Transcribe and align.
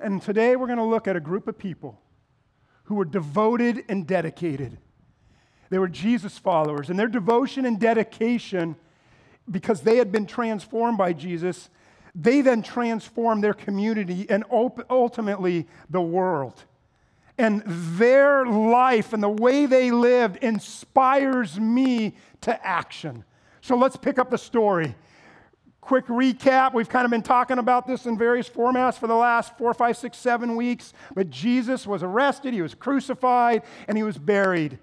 And 0.00 0.22
today 0.22 0.56
we're 0.56 0.66
going 0.66 0.78
to 0.78 0.84
look 0.84 1.06
at 1.06 1.16
a 1.16 1.20
group 1.20 1.48
of 1.48 1.58
people 1.58 2.00
who 2.84 2.94
were 2.94 3.04
devoted 3.04 3.84
and 3.88 4.06
dedicated. 4.06 4.78
They 5.70 5.78
were 5.78 5.88
Jesus 5.88 6.38
followers, 6.38 6.90
and 6.90 6.98
their 6.98 7.08
devotion 7.08 7.64
and 7.64 7.78
dedication, 7.78 8.76
because 9.50 9.82
they 9.82 9.96
had 9.96 10.12
been 10.12 10.26
transformed 10.26 10.98
by 10.98 11.12
Jesus, 11.12 11.70
they 12.14 12.42
then 12.42 12.62
transformed 12.62 13.42
their 13.42 13.54
community 13.54 14.26
and 14.28 14.44
ultimately 14.50 15.66
the 15.88 16.02
world. 16.02 16.64
And 17.38 17.62
their 17.66 18.44
life 18.44 19.14
and 19.14 19.22
the 19.22 19.28
way 19.28 19.64
they 19.64 19.90
lived 19.90 20.36
inspires 20.44 21.58
me 21.58 22.16
to 22.42 22.66
action. 22.66 23.24
So 23.62 23.76
let's 23.76 23.96
pick 23.96 24.18
up 24.18 24.30
the 24.30 24.38
story. 24.38 24.94
Quick 25.82 26.06
recap. 26.06 26.74
We've 26.74 26.88
kind 26.88 27.04
of 27.04 27.10
been 27.10 27.22
talking 27.22 27.58
about 27.58 27.88
this 27.88 28.06
in 28.06 28.16
various 28.16 28.48
formats 28.48 28.94
for 28.94 29.08
the 29.08 29.16
last 29.16 29.58
four, 29.58 29.74
five, 29.74 29.96
six, 29.96 30.16
seven 30.16 30.54
weeks. 30.54 30.92
But 31.12 31.28
Jesus 31.28 31.88
was 31.88 32.04
arrested, 32.04 32.54
he 32.54 32.62
was 32.62 32.72
crucified, 32.72 33.62
and 33.88 33.96
he 33.96 34.04
was 34.04 34.16
buried. 34.16 34.78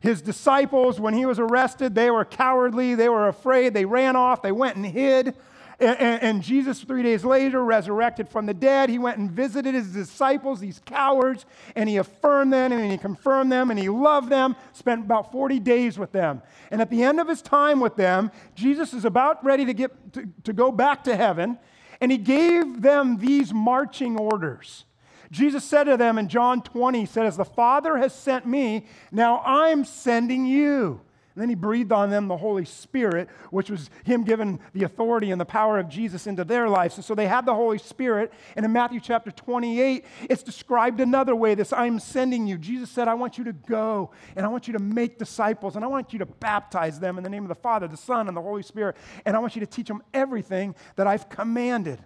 His 0.00 0.22
disciples, 0.22 0.98
when 0.98 1.12
he 1.12 1.26
was 1.26 1.38
arrested, 1.38 1.94
they 1.94 2.10
were 2.10 2.24
cowardly, 2.24 2.94
they 2.94 3.10
were 3.10 3.28
afraid, 3.28 3.74
they 3.74 3.84
ran 3.84 4.16
off, 4.16 4.40
they 4.40 4.50
went 4.50 4.76
and 4.76 4.86
hid. 4.86 5.36
And, 5.80 6.22
and, 6.22 6.42
Jesus, 6.42 6.82
three 6.82 7.02
days 7.02 7.24
later, 7.24 7.64
resurrected 7.64 8.28
from 8.28 8.44
the 8.44 8.52
dead, 8.52 8.90
he 8.90 8.98
went 8.98 9.16
and 9.16 9.30
visited 9.30 9.74
his 9.74 9.88
disciples, 9.88 10.60
these 10.60 10.82
cowards, 10.84 11.46
and 11.74 11.88
he 11.88 11.96
affirmed 11.96 12.52
them 12.52 12.72
and 12.72 12.92
he 12.92 12.98
confirmed 12.98 13.50
them 13.50 13.70
and 13.70 13.78
he 13.78 13.88
loved 13.88 14.28
them, 14.28 14.56
spent 14.74 15.06
about 15.06 15.32
40 15.32 15.58
days 15.58 15.98
with 15.98 16.12
them. 16.12 16.42
And 16.70 16.82
at 16.82 16.90
the 16.90 17.02
end 17.02 17.18
of 17.18 17.28
his 17.28 17.40
time 17.40 17.80
with 17.80 17.96
them, 17.96 18.30
Jesus 18.54 18.92
is 18.92 19.06
about 19.06 19.42
ready 19.42 19.64
to, 19.64 19.72
get, 19.72 20.12
to, 20.12 20.28
to 20.44 20.52
go 20.52 20.70
back 20.70 21.02
to 21.04 21.16
heaven, 21.16 21.58
and 22.02 22.12
he 22.12 22.18
gave 22.18 22.82
them 22.82 23.16
these 23.16 23.54
marching 23.54 24.18
orders. 24.18 24.84
Jesus 25.30 25.64
said 25.64 25.84
to 25.84 25.96
them 25.96 26.18
in 26.18 26.28
John 26.28 26.60
20, 26.60 27.00
he 27.00 27.06
said, 27.06 27.24
As 27.24 27.36
the 27.38 27.44
Father 27.44 27.96
has 27.96 28.14
sent 28.14 28.46
me, 28.46 28.86
now 29.10 29.42
I'm 29.46 29.84
sending 29.84 30.44
you. 30.44 31.00
And 31.34 31.42
then 31.42 31.48
he 31.48 31.54
breathed 31.54 31.92
on 31.92 32.10
them 32.10 32.26
the 32.26 32.36
Holy 32.36 32.64
Spirit, 32.64 33.28
which 33.50 33.70
was 33.70 33.88
him 34.04 34.24
giving 34.24 34.58
the 34.72 34.82
authority 34.82 35.30
and 35.30 35.40
the 35.40 35.44
power 35.44 35.78
of 35.78 35.88
Jesus 35.88 36.26
into 36.26 36.42
their 36.42 36.68
lives. 36.68 36.96
And 36.96 37.04
so 37.04 37.14
they 37.14 37.28
had 37.28 37.46
the 37.46 37.54
Holy 37.54 37.78
Spirit. 37.78 38.32
And 38.56 38.64
in 38.64 38.72
Matthew 38.72 38.98
chapter 38.98 39.30
28, 39.30 40.04
it's 40.28 40.42
described 40.42 40.98
another 40.98 41.36
way 41.36 41.54
this 41.54 41.72
I'm 41.72 42.00
sending 42.00 42.48
you. 42.48 42.58
Jesus 42.58 42.90
said, 42.90 43.06
I 43.06 43.14
want 43.14 43.38
you 43.38 43.44
to 43.44 43.52
go 43.52 44.10
and 44.34 44.44
I 44.44 44.48
want 44.48 44.66
you 44.66 44.72
to 44.72 44.80
make 44.80 45.18
disciples 45.18 45.76
and 45.76 45.84
I 45.84 45.88
want 45.88 46.12
you 46.12 46.18
to 46.18 46.26
baptize 46.26 46.98
them 46.98 47.16
in 47.16 47.22
the 47.22 47.30
name 47.30 47.44
of 47.44 47.48
the 47.48 47.54
Father, 47.54 47.86
the 47.86 47.96
Son, 47.96 48.26
and 48.26 48.36
the 48.36 48.42
Holy 48.42 48.64
Spirit. 48.64 48.96
And 49.24 49.36
I 49.36 49.38
want 49.38 49.54
you 49.54 49.60
to 49.60 49.66
teach 49.66 49.86
them 49.86 50.02
everything 50.12 50.74
that 50.96 51.06
I've 51.06 51.28
commanded. 51.28 52.00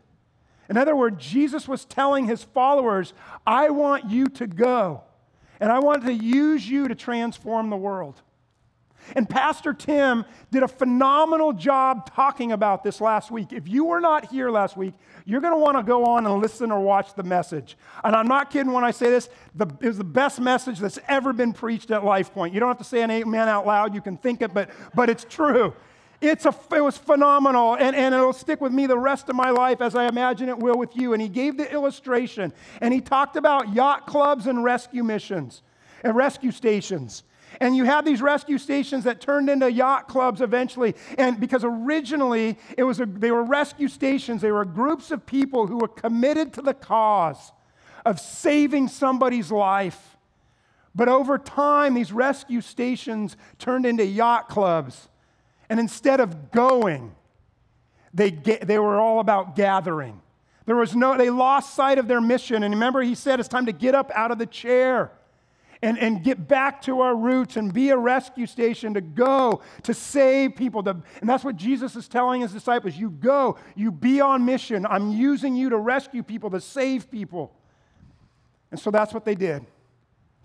In 0.68 0.76
other 0.76 0.94
words, 0.94 1.24
Jesus 1.24 1.66
was 1.66 1.86
telling 1.86 2.26
his 2.26 2.42
followers, 2.42 3.14
I 3.46 3.70
want 3.70 4.10
you 4.10 4.28
to 4.28 4.46
go 4.46 5.02
and 5.60 5.72
I 5.72 5.78
want 5.78 6.04
to 6.04 6.12
use 6.12 6.68
you 6.68 6.88
to 6.88 6.94
transform 6.94 7.70
the 7.70 7.76
world. 7.76 8.20
And 9.14 9.28
Pastor 9.28 9.72
Tim 9.72 10.24
did 10.50 10.62
a 10.62 10.68
phenomenal 10.68 11.52
job 11.52 12.10
talking 12.14 12.52
about 12.52 12.82
this 12.82 13.00
last 13.00 13.30
week. 13.30 13.52
If 13.52 13.68
you 13.68 13.84
were 13.84 14.00
not 14.00 14.26
here 14.26 14.50
last 14.50 14.76
week, 14.76 14.94
you're 15.24 15.40
going 15.40 15.52
to 15.52 15.58
want 15.58 15.76
to 15.76 15.82
go 15.82 16.04
on 16.04 16.26
and 16.26 16.40
listen 16.40 16.70
or 16.70 16.80
watch 16.80 17.14
the 17.14 17.22
message. 17.22 17.76
And 18.02 18.14
I'm 18.14 18.28
not 18.28 18.50
kidding 18.50 18.72
when 18.72 18.84
I 18.84 18.90
say 18.90 19.10
this, 19.10 19.28
the, 19.54 19.66
it 19.80 19.88
was 19.88 19.98
the 19.98 20.04
best 20.04 20.40
message 20.40 20.78
that's 20.78 20.98
ever 21.08 21.32
been 21.32 21.52
preached 21.52 21.90
at 21.90 22.04
Life 22.04 22.32
Point. 22.32 22.54
You 22.54 22.60
don't 22.60 22.68
have 22.68 22.78
to 22.78 22.84
say 22.84 23.02
an 23.02 23.10
amen 23.10 23.48
out 23.48 23.66
loud, 23.66 23.94
you 23.94 24.00
can 24.00 24.16
think 24.16 24.42
it, 24.42 24.52
but, 24.52 24.70
but 24.94 25.08
it's 25.08 25.24
true. 25.28 25.74
It's 26.20 26.46
a, 26.46 26.54
it 26.74 26.80
was 26.80 26.96
phenomenal, 26.96 27.74
and, 27.74 27.94
and 27.94 28.14
it'll 28.14 28.32
stick 28.32 28.60
with 28.60 28.72
me 28.72 28.86
the 28.86 28.96
rest 28.96 29.28
of 29.28 29.36
my 29.36 29.50
life 29.50 29.82
as 29.82 29.94
I 29.94 30.06
imagine 30.06 30.48
it 30.48 30.58
will 30.58 30.78
with 30.78 30.96
you. 30.96 31.12
And 31.12 31.20
he 31.20 31.28
gave 31.28 31.58
the 31.58 31.70
illustration, 31.70 32.52
and 32.80 32.94
he 32.94 33.00
talked 33.00 33.36
about 33.36 33.74
yacht 33.74 34.06
clubs 34.06 34.46
and 34.46 34.64
rescue 34.64 35.04
missions 35.04 35.62
and 36.02 36.16
rescue 36.16 36.50
stations. 36.50 37.24
And 37.60 37.76
you 37.76 37.84
have 37.84 38.04
these 38.04 38.22
rescue 38.22 38.58
stations 38.58 39.04
that 39.04 39.20
turned 39.20 39.48
into 39.48 39.70
yacht 39.70 40.08
clubs 40.08 40.40
eventually. 40.40 40.94
And 41.18 41.38
because 41.38 41.64
originally 41.64 42.58
it 42.76 42.84
was 42.84 43.00
a, 43.00 43.06
they 43.06 43.30
were 43.30 43.44
rescue 43.44 43.88
stations, 43.88 44.42
they 44.42 44.52
were 44.52 44.64
groups 44.64 45.10
of 45.10 45.26
people 45.26 45.66
who 45.66 45.78
were 45.78 45.88
committed 45.88 46.52
to 46.54 46.62
the 46.62 46.74
cause 46.74 47.52
of 48.04 48.20
saving 48.20 48.88
somebody's 48.88 49.50
life. 49.50 50.16
But 50.94 51.08
over 51.08 51.38
time, 51.38 51.94
these 51.94 52.12
rescue 52.12 52.60
stations 52.60 53.36
turned 53.58 53.84
into 53.86 54.04
yacht 54.04 54.48
clubs. 54.48 55.08
And 55.68 55.80
instead 55.80 56.20
of 56.20 56.52
going, 56.52 57.14
they, 58.12 58.30
get, 58.30 58.66
they 58.66 58.78
were 58.78 59.00
all 59.00 59.18
about 59.18 59.56
gathering. 59.56 60.20
There 60.66 60.76
was 60.76 60.94
no, 60.94 61.16
they 61.16 61.30
lost 61.30 61.74
sight 61.74 61.98
of 61.98 62.06
their 62.06 62.20
mission. 62.20 62.62
And 62.62 62.74
remember, 62.74 63.02
he 63.02 63.14
said 63.14 63.40
it's 63.40 63.48
time 63.48 63.66
to 63.66 63.72
get 63.72 63.94
up 63.94 64.10
out 64.14 64.30
of 64.30 64.38
the 64.38 64.46
chair 64.46 65.10
and, 65.84 65.98
and 65.98 66.24
get 66.24 66.48
back 66.48 66.80
to 66.82 67.00
our 67.00 67.14
roots 67.14 67.56
and 67.56 67.72
be 67.72 67.90
a 67.90 67.96
rescue 67.96 68.46
station 68.46 68.94
to 68.94 69.00
go 69.00 69.60
to 69.82 69.92
save 69.92 70.56
people. 70.56 70.82
To, 70.82 70.96
and 71.20 71.28
that's 71.28 71.44
what 71.44 71.56
Jesus 71.56 71.94
is 71.94 72.08
telling 72.08 72.40
his 72.40 72.52
disciples. 72.52 72.96
You 72.96 73.10
go, 73.10 73.58
you 73.76 73.92
be 73.92 74.20
on 74.20 74.44
mission. 74.44 74.86
I'm 74.86 75.10
using 75.10 75.54
you 75.54 75.70
to 75.70 75.76
rescue 75.76 76.22
people, 76.22 76.50
to 76.50 76.60
save 76.60 77.10
people. 77.10 77.54
And 78.70 78.80
so 78.80 78.90
that's 78.90 79.12
what 79.12 79.24
they 79.24 79.34
did. 79.34 79.66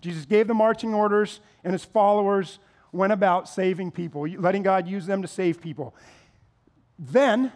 Jesus 0.00 0.24
gave 0.24 0.46
the 0.46 0.54
marching 0.54 0.94
orders, 0.94 1.40
and 1.64 1.72
his 1.72 1.84
followers 1.84 2.58
went 2.92 3.12
about 3.12 3.48
saving 3.48 3.90
people, 3.90 4.28
letting 4.28 4.62
God 4.62 4.86
use 4.86 5.06
them 5.06 5.22
to 5.22 5.28
save 5.28 5.60
people. 5.60 5.94
Then 6.98 7.52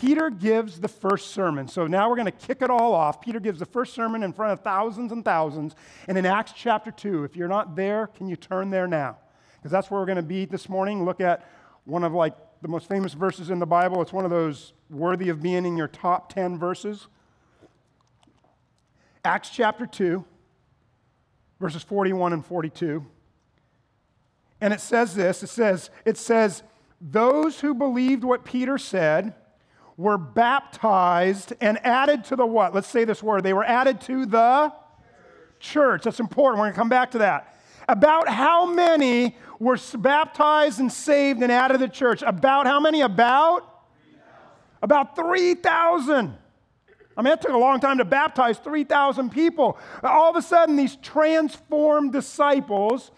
Peter 0.00 0.28
gives 0.28 0.80
the 0.80 0.88
first 0.88 1.30
sermon. 1.30 1.68
So 1.68 1.86
now 1.86 2.08
we're 2.08 2.16
going 2.16 2.26
to 2.26 2.32
kick 2.32 2.62
it 2.62 2.70
all 2.70 2.92
off. 2.92 3.20
Peter 3.20 3.38
gives 3.38 3.58
the 3.58 3.66
first 3.66 3.94
sermon 3.94 4.22
in 4.22 4.32
front 4.32 4.52
of 4.52 4.60
thousands 4.60 5.12
and 5.12 5.24
thousands. 5.24 5.74
And 6.08 6.18
in 6.18 6.26
Acts 6.26 6.52
chapter 6.56 6.90
2, 6.90 7.24
if 7.24 7.36
you're 7.36 7.48
not 7.48 7.76
there, 7.76 8.08
can 8.08 8.28
you 8.28 8.36
turn 8.36 8.70
there 8.70 8.86
now? 8.88 9.18
Because 9.56 9.70
that's 9.70 9.90
where 9.90 10.00
we're 10.00 10.06
going 10.06 10.16
to 10.16 10.22
be 10.22 10.46
this 10.46 10.68
morning. 10.68 11.04
Look 11.04 11.20
at 11.20 11.48
one 11.84 12.02
of 12.02 12.12
like 12.12 12.34
the 12.60 12.68
most 12.68 12.88
famous 12.88 13.14
verses 13.14 13.50
in 13.50 13.60
the 13.60 13.66
Bible. 13.66 14.02
It's 14.02 14.12
one 14.12 14.24
of 14.24 14.30
those 14.30 14.72
worthy 14.90 15.28
of 15.28 15.40
being 15.40 15.64
in 15.64 15.76
your 15.76 15.88
top 15.88 16.32
10 16.32 16.58
verses. 16.58 17.06
Acts 19.24 19.50
chapter 19.50 19.86
2, 19.86 20.24
verses 21.60 21.82
41 21.82 22.32
and 22.32 22.44
42. 22.44 23.06
And 24.60 24.74
it 24.74 24.80
says 24.80 25.14
this, 25.14 25.42
it 25.42 25.48
says, 25.48 25.90
it 26.04 26.16
says, 26.16 26.62
those 27.00 27.60
who 27.60 27.74
believed 27.74 28.24
what 28.24 28.44
Peter 28.44 28.76
said 28.76 29.34
were 29.96 30.18
baptized 30.18 31.52
and 31.60 31.78
added 31.84 32.24
to 32.24 32.36
the 32.36 32.46
what? 32.46 32.74
Let's 32.74 32.88
say 32.88 33.04
this 33.04 33.22
word. 33.22 33.42
They 33.42 33.52
were 33.52 33.64
added 33.64 34.00
to 34.02 34.26
the 34.26 34.72
church. 35.60 36.02
That's 36.04 36.20
important. 36.20 36.58
We're 36.58 36.64
going 36.66 36.74
to 36.74 36.78
come 36.78 36.88
back 36.88 37.12
to 37.12 37.18
that. 37.18 37.56
About 37.88 38.28
how 38.28 38.66
many 38.66 39.36
were 39.58 39.78
baptized 39.96 40.80
and 40.80 40.92
saved 40.92 41.42
and 41.42 41.52
added 41.52 41.74
to 41.74 41.78
the 41.78 41.88
church? 41.88 42.22
About 42.22 42.66
how 42.66 42.80
many? 42.80 43.02
About? 43.02 43.62
3, 44.10 44.18
about 44.82 45.16
3,000. 45.16 46.36
I 47.16 47.22
mean, 47.22 47.32
it 47.32 47.40
took 47.40 47.52
a 47.52 47.58
long 47.58 47.78
time 47.78 47.98
to 47.98 48.04
baptize 48.04 48.58
3,000 48.58 49.30
people. 49.30 49.78
All 50.02 50.30
of 50.30 50.36
a 50.36 50.42
sudden, 50.42 50.76
these 50.76 50.96
transformed 50.96 52.12
disciples 52.12 53.12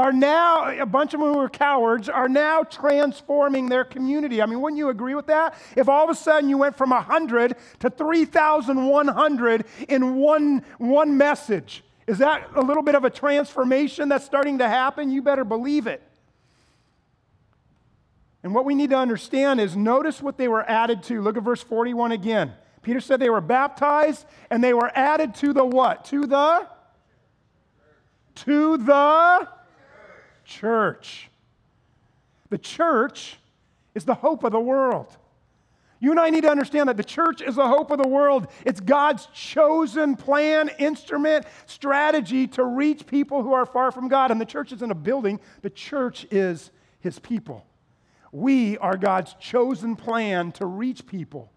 are 0.00 0.14
now, 0.14 0.70
a 0.80 0.86
bunch 0.86 1.12
of 1.12 1.20
them 1.20 1.28
who 1.28 1.36
were 1.36 1.50
cowards, 1.50 2.08
are 2.08 2.28
now 2.28 2.62
transforming 2.62 3.68
their 3.68 3.84
community. 3.84 4.40
I 4.40 4.46
mean, 4.46 4.62
wouldn't 4.62 4.78
you 4.78 4.88
agree 4.88 5.14
with 5.14 5.26
that? 5.26 5.54
If 5.76 5.90
all 5.90 6.04
of 6.04 6.08
a 6.08 6.14
sudden 6.14 6.48
you 6.48 6.56
went 6.56 6.74
from 6.74 6.88
100 6.88 7.54
to 7.80 7.90
3,100 7.90 9.64
in 9.90 10.16
one, 10.16 10.64
one 10.78 11.18
message, 11.18 11.84
is 12.06 12.16
that 12.16 12.48
a 12.54 12.62
little 12.62 12.82
bit 12.82 12.94
of 12.94 13.04
a 13.04 13.10
transformation 13.10 14.08
that's 14.08 14.24
starting 14.24 14.56
to 14.58 14.68
happen? 14.68 15.10
You 15.10 15.20
better 15.20 15.44
believe 15.44 15.86
it. 15.86 16.02
And 18.42 18.54
what 18.54 18.64
we 18.64 18.74
need 18.74 18.88
to 18.90 18.96
understand 18.96 19.60
is 19.60 19.76
notice 19.76 20.22
what 20.22 20.38
they 20.38 20.48
were 20.48 20.68
added 20.68 21.02
to. 21.04 21.20
Look 21.20 21.36
at 21.36 21.42
verse 21.42 21.62
41 21.62 22.12
again. 22.12 22.54
Peter 22.80 23.02
said 23.02 23.20
they 23.20 23.28
were 23.28 23.42
baptized 23.42 24.24
and 24.48 24.64
they 24.64 24.72
were 24.72 24.90
added 24.94 25.34
to 25.36 25.52
the 25.52 25.64
what? 25.64 26.06
To 26.06 26.26
the 26.26 26.66
to 28.36 28.78
the 28.78 29.59
church. 30.50 31.30
The 32.50 32.58
church 32.58 33.38
is 33.94 34.04
the 34.04 34.14
hope 34.14 34.44
of 34.44 34.52
the 34.52 34.60
world. 34.60 35.16
You 36.00 36.10
and 36.10 36.18
I 36.18 36.30
need 36.30 36.42
to 36.42 36.50
understand 36.50 36.88
that 36.88 36.96
the 36.96 37.04
church 37.04 37.42
is 37.42 37.56
the 37.56 37.68
hope 37.68 37.90
of 37.90 37.98
the 37.98 38.08
world. 38.08 38.48
It's 38.64 38.80
God's 38.80 39.26
chosen 39.34 40.16
plan, 40.16 40.70
instrument, 40.78 41.46
strategy 41.66 42.46
to 42.48 42.64
reach 42.64 43.06
people 43.06 43.42
who 43.42 43.52
are 43.52 43.66
far 43.66 43.92
from 43.92 44.08
God. 44.08 44.30
And 44.30 44.40
the 44.40 44.46
church 44.46 44.72
isn't 44.72 44.90
a 44.90 44.94
building, 44.94 45.38
the 45.62 45.70
church 45.70 46.26
is 46.30 46.70
his 47.00 47.18
people. 47.18 47.66
We 48.32 48.78
are 48.78 48.96
God's 48.96 49.34
chosen 49.34 49.94
plan 49.94 50.52
to 50.52 50.66
reach 50.66 51.06
people 51.06 51.50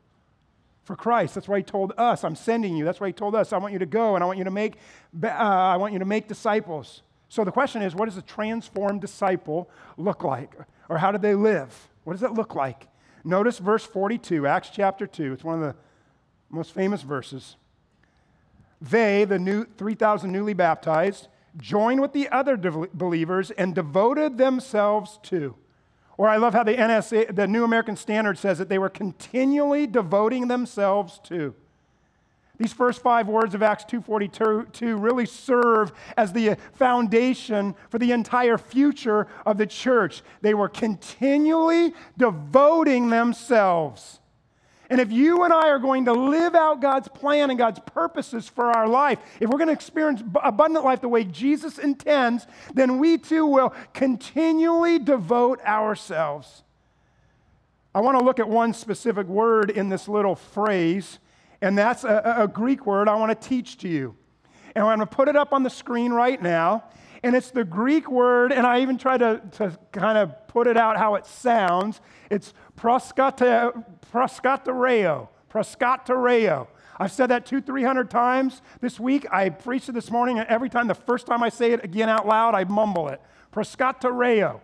for 0.84 0.96
Christ. 0.96 1.36
That's 1.36 1.48
why 1.48 1.58
he 1.58 1.64
told 1.64 1.94
us, 1.98 2.24
I'm 2.24 2.36
sending 2.36 2.76
you. 2.76 2.84
That's 2.84 3.00
why 3.00 3.08
he 3.08 3.14
told 3.14 3.36
us, 3.36 3.54
I 3.54 3.58
want 3.58 3.74
you 3.74 3.80
to 3.80 3.86
go 3.86 4.16
and 4.16 4.24
I 4.24 4.28
want 4.28 4.38
you 4.38 4.44
to 4.44 4.52
make, 4.52 4.76
uh, 5.24 5.28
I 5.28 5.78
want 5.78 5.94
you 5.94 6.00
to 6.00 6.06
make 6.06 6.28
disciples. 6.28 7.02
So 7.34 7.44
the 7.44 7.52
question 7.52 7.82
is 7.82 7.96
what 7.96 8.06
does 8.06 8.16
a 8.16 8.22
transformed 8.22 9.02
disciple 9.02 9.68
look 9.98 10.24
like? 10.24 10.54
Or 10.88 11.00
how 11.00 11.12
do 11.12 11.18
they 11.18 11.34
live? 11.34 11.90
What 12.04 12.14
does 12.14 12.22
it 12.22 12.34
look 12.34 12.54
like? 12.54 12.88
Notice 13.24 13.58
verse 13.58 13.84
42, 13.84 14.46
Acts 14.46 14.70
chapter 14.72 15.08
2. 15.08 15.34
It's 15.34 15.44
one 15.44 15.56
of 15.56 15.62
the 15.62 15.76
most 16.52 16.76
famous 16.76 17.02
verses. 17.02 17.56
they, 18.80 19.26
the 19.26 19.40
new 19.40 19.66
3,000 19.66 20.32
newly 20.32 20.54
baptized, 20.54 21.28
joined 21.58 22.02
with 22.02 22.14
the 22.14 22.30
other 22.30 22.56
de- 22.56 22.88
believers 22.94 23.50
and 23.50 23.74
devoted 23.74 24.38
themselves 24.38 25.18
to. 25.24 25.56
Or 26.18 26.30
I 26.30 26.38
love 26.38 26.54
how 26.54 26.64
the 26.64 26.76
NSA, 26.76 27.36
the 27.36 27.48
New 27.48 27.64
American 27.64 27.96
Standard 27.96 28.38
says 28.38 28.60
that 28.60 28.70
they 28.70 28.78
were 28.78 28.90
continually 28.90 29.88
devoting 29.88 30.50
themselves 30.50 31.20
to. 31.24 31.56
These 32.58 32.74
first 32.74 33.02
five 33.02 33.28
words 33.28 33.56
of 33.56 33.64
Acts 33.64 33.84
2:42 33.86 34.96
really 34.96 35.26
serve 35.26 35.92
as 36.16 36.34
the 36.34 36.56
foundation 36.74 37.76
for 37.90 37.98
the 37.98 38.12
entire 38.12 38.58
future 38.58 39.28
of 39.46 39.58
the 39.58 39.66
church. 39.66 40.22
They 40.42 40.54
were 40.54 40.70
continually 40.70 41.94
devoting 42.18 43.10
themselves 43.10 44.20
and 44.94 45.02
if 45.02 45.12
you 45.12 45.44
and 45.44 45.52
I 45.52 45.70
are 45.70 45.80
going 45.80 46.06
to 46.06 46.14
live 46.14 46.54
out 46.54 46.80
God's 46.80 47.08
plan 47.08 47.50
and 47.50 47.58
God's 47.58 47.80
purposes 47.80 48.48
for 48.48 48.66
our 48.66 48.88
life, 48.88 49.18
if 49.40 49.50
we're 49.50 49.58
going 49.58 49.70
to 49.70 49.74
experience 49.74 50.22
abundant 50.44 50.86
life 50.86 51.02
the 51.02 51.08
way 51.08 51.24
Jesus 51.24 51.80
intends, 51.80 52.46
then 52.76 53.00
we 53.00 53.18
too 53.18 53.46
will 53.46 53.74
continually 53.94 55.00
devote 55.00 55.60
ourselves. 55.62 56.62
I 57.96 58.02
want 58.02 58.20
to 58.20 58.24
look 58.24 58.40
at 58.40 58.48
one 58.48 58.72
specific 58.74 59.26
word 59.26 59.72
in 59.72 59.90
this 59.90 60.08
little 60.08 60.36
phrase, 60.36 61.18
and 61.64 61.78
that's 61.78 62.04
a, 62.04 62.36
a 62.40 62.48
Greek 62.48 62.86
word 62.86 63.08
I 63.08 63.16
want 63.16 63.30
to 63.40 63.48
teach 63.48 63.78
to 63.80 63.88
you. 63.88 64.16
And 64.76 64.84
I'm 64.84 64.98
going 64.98 65.08
to 65.08 65.16
put 65.16 65.30
it 65.30 65.38
up 65.38 65.54
on 65.54 65.64
the 65.64 65.70
screen 65.70 66.12
right 66.12 66.42
now. 66.42 66.84
And 67.24 67.38
it's 67.38 67.52
the 67.52 67.64
Greek 67.64 68.12
word, 68.12 68.52
and 68.52 68.68
I 68.68 68.82
even 68.82 68.98
try 68.98 69.18
to, 69.18 69.42
to 69.54 69.78
kind 69.94 70.18
of 70.18 70.46
put 70.48 70.68
it 70.68 70.76
out 70.76 70.98
how 70.98 71.16
it 71.16 71.26
sounds. 71.26 72.02
It's 72.30 72.54
proskate, 72.78 73.86
proskatereo. 74.12 75.30
Proskatereo. 75.50 76.68
I've 77.00 77.14
said 77.14 77.28
that 77.28 77.46
two, 77.46 77.62
three 77.62 77.84
hundred 77.84 78.10
times 78.10 78.62
this 78.82 79.00
week. 79.00 79.26
I 79.32 79.48
preached 79.50 79.88
it 79.88 79.94
this 79.94 80.12
morning, 80.12 80.40
and 80.40 80.48
every 80.50 80.68
time, 80.68 80.88
the 80.88 80.96
first 80.96 81.26
time 81.26 81.42
I 81.44 81.50
say 81.50 81.72
it 81.72 81.86
again 81.86 82.10
out 82.10 82.28
loud, 82.28 82.56
I 82.56 82.66
mumble 82.66 83.08
it. 83.08 83.22
Proskatereo. 83.54 84.60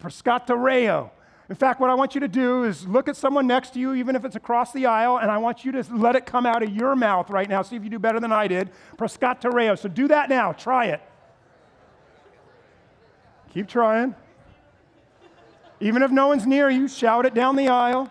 Proskatereo. 0.00 1.10
In 1.50 1.56
fact, 1.56 1.80
what 1.80 1.90
I 1.90 1.94
want 1.94 2.14
you 2.14 2.20
to 2.20 2.28
do 2.28 2.62
is 2.62 2.86
look 2.86 3.08
at 3.08 3.16
someone 3.16 3.48
next 3.48 3.74
to 3.74 3.80
you, 3.80 3.92
even 3.94 4.14
if 4.14 4.24
it's 4.24 4.36
across 4.36 4.72
the 4.72 4.86
aisle, 4.86 5.18
and 5.18 5.32
I 5.32 5.38
want 5.38 5.64
you 5.64 5.72
to 5.72 5.84
let 5.92 6.14
it 6.14 6.24
come 6.24 6.46
out 6.46 6.62
of 6.62 6.70
your 6.70 6.94
mouth 6.94 7.28
right 7.28 7.48
now. 7.48 7.60
See 7.62 7.74
if 7.74 7.82
you 7.82 7.90
do 7.90 7.98
better 7.98 8.20
than 8.20 8.30
I 8.30 8.46
did. 8.46 8.70
Prescott 8.96 9.40
Proskatereo. 9.40 9.76
So 9.76 9.88
do 9.88 10.06
that 10.06 10.28
now. 10.28 10.52
Try 10.52 10.86
it. 10.86 11.02
Keep 13.52 13.66
trying. 13.66 14.14
Even 15.80 16.04
if 16.04 16.12
no 16.12 16.28
one's 16.28 16.46
near 16.46 16.70
you, 16.70 16.86
shout 16.86 17.26
it 17.26 17.34
down 17.34 17.56
the 17.56 17.66
aisle. 17.66 18.08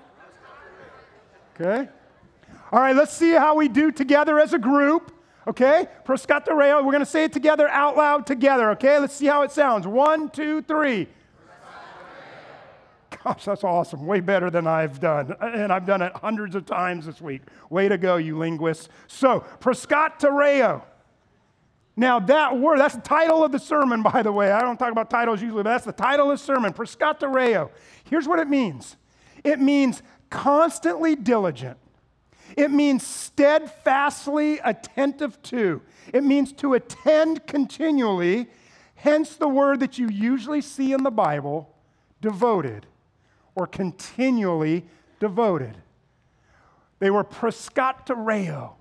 Okay? 1.56 1.88
All 2.74 2.82
right, 2.82 2.96
let's 2.96 3.14
see 3.14 3.32
how 3.32 3.56
we 3.56 3.70
do 3.70 3.90
together 3.90 4.38
as 4.38 4.52
a 4.52 4.60
group. 4.60 5.14
Okay? 5.48 5.88
Prescott 6.04 6.46
Proscatoreo. 6.46 6.84
We're 6.84 6.92
going 6.92 7.00
to 7.00 7.06
say 7.06 7.24
it 7.24 7.32
together 7.32 7.70
out 7.70 7.96
loud 7.96 8.28
together. 8.28 8.72
Okay? 8.72 9.00
Let's 9.00 9.16
see 9.16 9.28
how 9.28 9.44
it 9.44 9.52
sounds. 9.54 9.88
One, 9.88 10.30
two, 10.30 10.62
three. 10.62 11.08
Gosh, 13.24 13.46
that's 13.46 13.64
awesome. 13.64 14.06
Way 14.06 14.22
better 14.22 14.50
than 14.50 14.66
I've 14.66 15.00
done. 15.00 15.36
And 15.42 15.74
I've 15.74 15.86
done 15.86 16.02
it 16.02 16.14
hundreds 16.16 16.56
of 16.56 16.66
times 16.66 17.06
this 17.06 17.20
week. 17.20 17.42
Way 17.70 17.90
to 17.90 17.98
go, 17.98 18.16
you 18.16 18.38
linguists. 18.38 18.88
So, 19.08 19.44
proscatoreo. 19.60 20.84
Now, 21.98 22.20
that 22.22 22.58
word, 22.58 22.80
that's 22.80 22.96
the 22.96 23.02
title 23.02 23.44
of 23.44 23.52
the 23.52 23.60
sermon, 23.60 24.02
by 24.02 24.24
the 24.24 24.32
way. 24.32 24.54
I 24.54 24.62
don't 24.62 24.78
talk 24.78 24.94
about 24.94 25.10
titles 25.10 25.42
usually, 25.42 25.64
but 25.64 25.70
that's 25.70 25.84
the 25.84 25.92
title 25.92 26.32
of 26.32 26.40
the 26.40 26.46
sermon, 26.46 26.72
Proscatereo. 26.72 27.72
Here's 28.06 28.26
what 28.26 28.40
it 28.40 28.48
means 28.48 28.96
it 29.44 29.60
means 29.60 30.02
constantly 30.30 31.18
diligent, 31.18 31.78
it 32.56 32.72
means 32.72 33.06
steadfastly 33.06 34.60
attentive 34.64 35.42
to, 35.44 35.82
it 36.14 36.24
means 36.24 36.54
to 36.54 36.74
attend 36.74 37.46
continually, 37.48 38.48
hence 38.96 39.36
the 39.36 39.50
word 39.50 39.82
that 39.82 39.98
you 39.98 40.08
usually 40.08 40.62
see 40.62 40.94
in 40.94 41.04
the 41.04 41.12
Bible, 41.12 41.76
devoted 42.22 42.86
or 43.56 43.68
continually 43.68 44.86
devoted. 45.20 45.78
They 47.00 47.10
were 47.10 47.24
proscatereo 47.24 48.74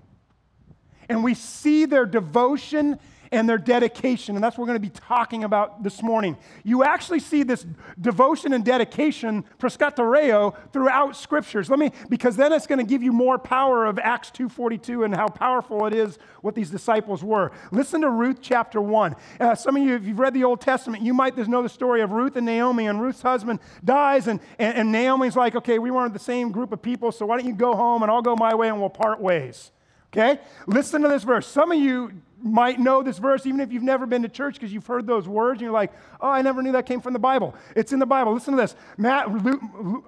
and 1.09 1.23
we 1.23 1.33
see 1.33 1.85
their 1.85 2.05
devotion 2.05 2.99
and 3.31 3.47
their 3.47 3.57
dedication. 3.57 4.35
And 4.35 4.43
that's 4.43 4.57
what 4.57 4.63
we're 4.63 4.73
going 4.73 4.81
to 4.81 4.87
be 4.87 4.99
talking 5.07 5.43
about 5.43 5.83
this 5.83 6.01
morning. 6.01 6.37
You 6.63 6.83
actually 6.83 7.19
see 7.19 7.43
this 7.43 7.65
devotion 7.99 8.53
and 8.53 8.63
dedication, 8.63 9.45
proscatereo, 9.59 10.55
throughout 10.71 11.15
scriptures. 11.15 11.69
Let 11.69 11.79
me, 11.79 11.91
because 12.09 12.35
then 12.35 12.53
it's 12.53 12.67
going 12.67 12.79
to 12.79 12.89
give 12.89 13.03
you 13.03 13.11
more 13.11 13.37
power 13.37 13.85
of 13.85 13.99
Acts 13.99 14.31
2.42 14.31 15.05
and 15.05 15.15
how 15.15 15.27
powerful 15.27 15.85
it 15.85 15.93
is 15.93 16.17
what 16.41 16.55
these 16.55 16.69
disciples 16.69 17.23
were. 17.23 17.51
Listen 17.71 18.01
to 18.01 18.09
Ruth 18.09 18.39
chapter 18.41 18.81
1. 18.81 19.15
Uh, 19.39 19.55
some 19.55 19.75
of 19.75 19.83
you, 19.83 19.95
if 19.95 20.05
you've 20.05 20.19
read 20.19 20.33
the 20.33 20.43
Old 20.43 20.61
Testament, 20.61 21.03
you 21.03 21.13
might 21.13 21.37
know 21.47 21.61
the 21.61 21.69
story 21.69 22.01
of 22.01 22.11
Ruth 22.11 22.35
and 22.35 22.45
Naomi, 22.45 22.87
and 22.87 23.01
Ruth's 23.01 23.21
husband 23.21 23.59
dies, 23.83 24.27
and, 24.27 24.39
and, 24.57 24.77
and 24.77 24.91
Naomi's 24.91 25.35
like, 25.35 25.55
okay, 25.55 25.79
we 25.79 25.91
weren't 25.91 26.13
the 26.13 26.19
same 26.19 26.51
group 26.51 26.71
of 26.71 26.81
people, 26.81 27.11
so 27.11 27.25
why 27.25 27.37
don't 27.37 27.47
you 27.47 27.53
go 27.53 27.75
home 27.75 28.03
and 28.03 28.11
I'll 28.11 28.21
go 28.21 28.35
my 28.35 28.53
way 28.55 28.67
and 28.67 28.79
we'll 28.79 28.89
part 28.89 29.19
ways. 29.19 29.71
Okay? 30.11 30.39
Listen 30.67 31.01
to 31.03 31.07
this 31.07 31.23
verse. 31.23 31.47
Some 31.47 31.71
of 31.71 31.79
you 31.79 32.11
might 32.41 32.79
know 32.79 33.03
this 33.03 33.17
verse 33.17 33.45
even 33.45 33.59
if 33.59 33.71
you've 33.71 33.83
never 33.83 34.05
been 34.05 34.21
to 34.21 34.29
church 34.29 34.55
because 34.55 34.73
you've 34.73 34.87
heard 34.87 35.05
those 35.05 35.27
words 35.27 35.57
and 35.57 35.61
you're 35.61 35.71
like, 35.71 35.91
oh, 36.21 36.29
I 36.29 36.41
never 36.41 36.61
knew 36.61 36.71
that 36.73 36.85
came 36.85 37.01
from 37.01 37.13
the 37.13 37.19
Bible. 37.19 37.55
It's 37.75 37.93
in 37.93 37.99
the 37.99 38.05
Bible. 38.05 38.33
Listen 38.33 38.55
to 38.55 38.61
this. 38.61 38.75
Matt, 38.97 39.25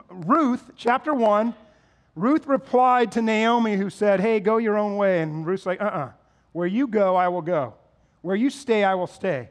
Ruth, 0.10 0.72
chapter 0.76 1.14
1, 1.14 1.54
Ruth 2.16 2.46
replied 2.48 3.12
to 3.14 3.22
Naomi, 3.22 3.76
who 3.76 3.90
said, 3.90 4.20
Hey, 4.20 4.40
go 4.40 4.58
your 4.58 4.78
own 4.78 4.98
way. 4.98 5.22
And 5.22 5.46
Ruth's 5.46 5.66
like, 5.66 5.82
Uh 5.82 5.86
uh-uh. 5.86 6.00
uh 6.00 6.12
Where 6.52 6.68
you 6.68 6.88
go, 6.88 7.16
I 7.16 7.30
will 7.30 7.42
go. 7.42 7.76
Where 8.22 8.36
you 8.36 8.50
stay, 8.50 8.84
I 8.84 8.96
will 8.96 9.08
stay. 9.08 9.50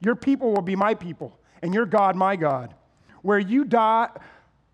Your 0.00 0.16
people 0.16 0.52
will 0.52 0.62
be 0.62 0.76
my 0.76 0.94
people, 0.94 1.38
and 1.62 1.74
your 1.74 1.86
God, 1.86 2.16
my 2.16 2.36
God. 2.36 2.74
Where 3.22 3.38
you 3.38 3.64
die, 3.64 4.08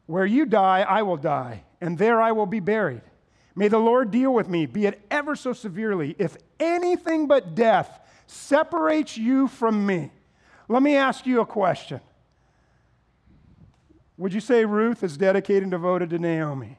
where 0.07 0.27
you 0.27 0.47
die, 0.47 0.85
I 0.89 1.03
will 1.03 1.17
die, 1.17 1.65
and 1.81 1.99
there 1.99 2.21
I 2.21 2.33
will 2.33 2.47
be 2.47 2.61
buried. 2.61 3.03
May 3.57 3.69
the 3.69 3.79
Lord 3.79 4.11
deal 4.11 4.35
with 4.35 4.49
me, 4.49 4.67
be 4.67 4.87
it 4.87 5.01
ever 5.11 5.37
so 5.37 5.53
severely, 5.53 6.17
if 6.19 6.37
anything 6.59 7.27
but 7.27 7.55
death 7.55 8.01
separates 8.27 9.17
you 9.17 9.47
from 9.47 9.87
me. 9.87 10.11
Let 10.69 10.83
me 10.83 10.97
ask 10.97 11.27
you 11.27 11.41
a 11.41 11.47
question. 11.47 12.01
Would 14.17 14.33
you 14.33 14.41
say 14.41 14.65
Ruth 14.65 15.03
is 15.03 15.17
dedicated 15.17 15.63
and 15.65 15.71
devoted 15.71 16.11
to 16.11 16.19
Naomi? 16.19 16.79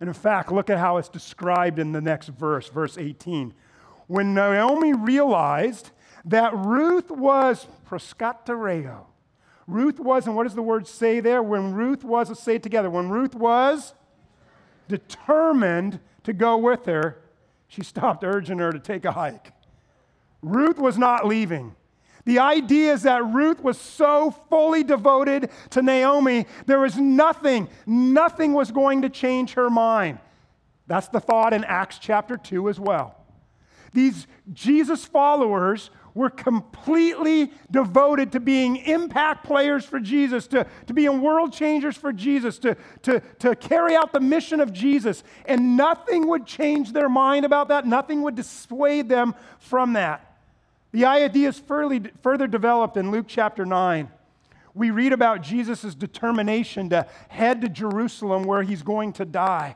And 0.00 0.08
in 0.08 0.14
fact, 0.14 0.50
look 0.50 0.70
at 0.70 0.78
how 0.78 0.96
it's 0.96 1.08
described 1.08 1.78
in 1.78 1.92
the 1.92 2.00
next 2.00 2.28
verse, 2.28 2.68
verse 2.68 2.98
18. 2.98 3.54
When 4.06 4.34
Naomi 4.34 4.92
realized 4.92 5.90
that 6.24 6.54
Ruth 6.54 7.10
was 7.10 7.66
proscatereo, 7.88 9.06
Ruth 9.66 9.98
was, 9.98 10.26
and 10.26 10.36
what 10.36 10.44
does 10.44 10.54
the 10.54 10.62
word 10.62 10.86
say 10.86 11.20
there? 11.20 11.42
When 11.42 11.72
Ruth 11.72 12.04
was, 12.04 12.28
let's 12.28 12.42
say 12.42 12.56
it 12.56 12.62
together. 12.62 12.90
When 12.90 13.08
Ruth 13.08 13.34
was 13.34 13.94
determined 14.88 16.00
to 16.24 16.32
go 16.32 16.56
with 16.56 16.86
her, 16.86 17.20
she 17.68 17.82
stopped 17.82 18.24
urging 18.24 18.58
her 18.58 18.72
to 18.72 18.78
take 18.78 19.04
a 19.04 19.12
hike. 19.12 19.52
Ruth 20.42 20.78
was 20.78 20.98
not 20.98 21.26
leaving. 21.26 21.74
The 22.24 22.38
idea 22.38 22.92
is 22.92 23.02
that 23.02 23.24
Ruth 23.24 23.62
was 23.62 23.78
so 23.78 24.30
fully 24.48 24.82
devoted 24.82 25.50
to 25.70 25.82
Naomi, 25.82 26.46
there 26.66 26.80
was 26.80 26.96
nothing, 26.96 27.68
nothing 27.86 28.54
was 28.54 28.70
going 28.70 29.02
to 29.02 29.10
change 29.10 29.54
her 29.54 29.68
mind. 29.68 30.18
That's 30.86 31.08
the 31.08 31.20
thought 31.20 31.52
in 31.52 31.64
Acts 31.64 31.98
chapter 31.98 32.36
2 32.36 32.68
as 32.68 32.80
well. 32.80 33.16
These 33.92 34.26
Jesus 34.52 35.04
followers 35.04 35.90
were 36.14 36.30
completely 36.30 37.52
devoted 37.70 38.32
to 38.32 38.40
being 38.40 38.76
impact 38.76 39.44
players 39.44 39.84
for 39.84 39.98
Jesus, 39.98 40.46
to, 40.46 40.66
to 40.86 40.94
being 40.94 41.20
world 41.20 41.52
changers 41.52 41.96
for 41.96 42.12
Jesus, 42.12 42.58
to, 42.60 42.76
to, 43.02 43.20
to 43.40 43.56
carry 43.56 43.96
out 43.96 44.12
the 44.12 44.20
mission 44.20 44.60
of 44.60 44.72
Jesus. 44.72 45.24
And 45.44 45.76
nothing 45.76 46.28
would 46.28 46.46
change 46.46 46.92
their 46.92 47.08
mind 47.08 47.44
about 47.44 47.68
that, 47.68 47.86
nothing 47.86 48.22
would 48.22 48.36
dissuade 48.36 49.08
them 49.08 49.34
from 49.58 49.94
that. 49.94 50.36
The 50.92 51.06
idea 51.06 51.48
is 51.48 51.58
further, 51.58 52.10
further 52.22 52.46
developed 52.46 52.96
in 52.96 53.10
Luke 53.10 53.26
chapter 53.26 53.66
9. 53.66 54.08
We 54.74 54.90
read 54.90 55.12
about 55.12 55.42
Jesus' 55.42 55.94
determination 55.94 56.90
to 56.90 57.06
head 57.28 57.60
to 57.62 57.68
Jerusalem 57.68 58.44
where 58.44 58.62
he's 58.62 58.82
going 58.82 59.12
to 59.14 59.24
die. 59.24 59.74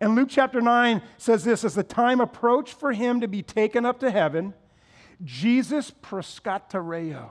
And 0.00 0.14
Luke 0.14 0.28
chapter 0.30 0.60
9 0.60 1.02
says 1.18 1.44
this 1.44 1.64
as 1.64 1.74
the 1.74 1.82
time 1.82 2.20
approached 2.20 2.78
for 2.78 2.92
him 2.92 3.20
to 3.20 3.28
be 3.28 3.42
taken 3.42 3.84
up 3.84 4.00
to 4.00 4.10
heaven, 4.10 4.54
Jesus 5.24 5.90
proscatereo 5.90 7.30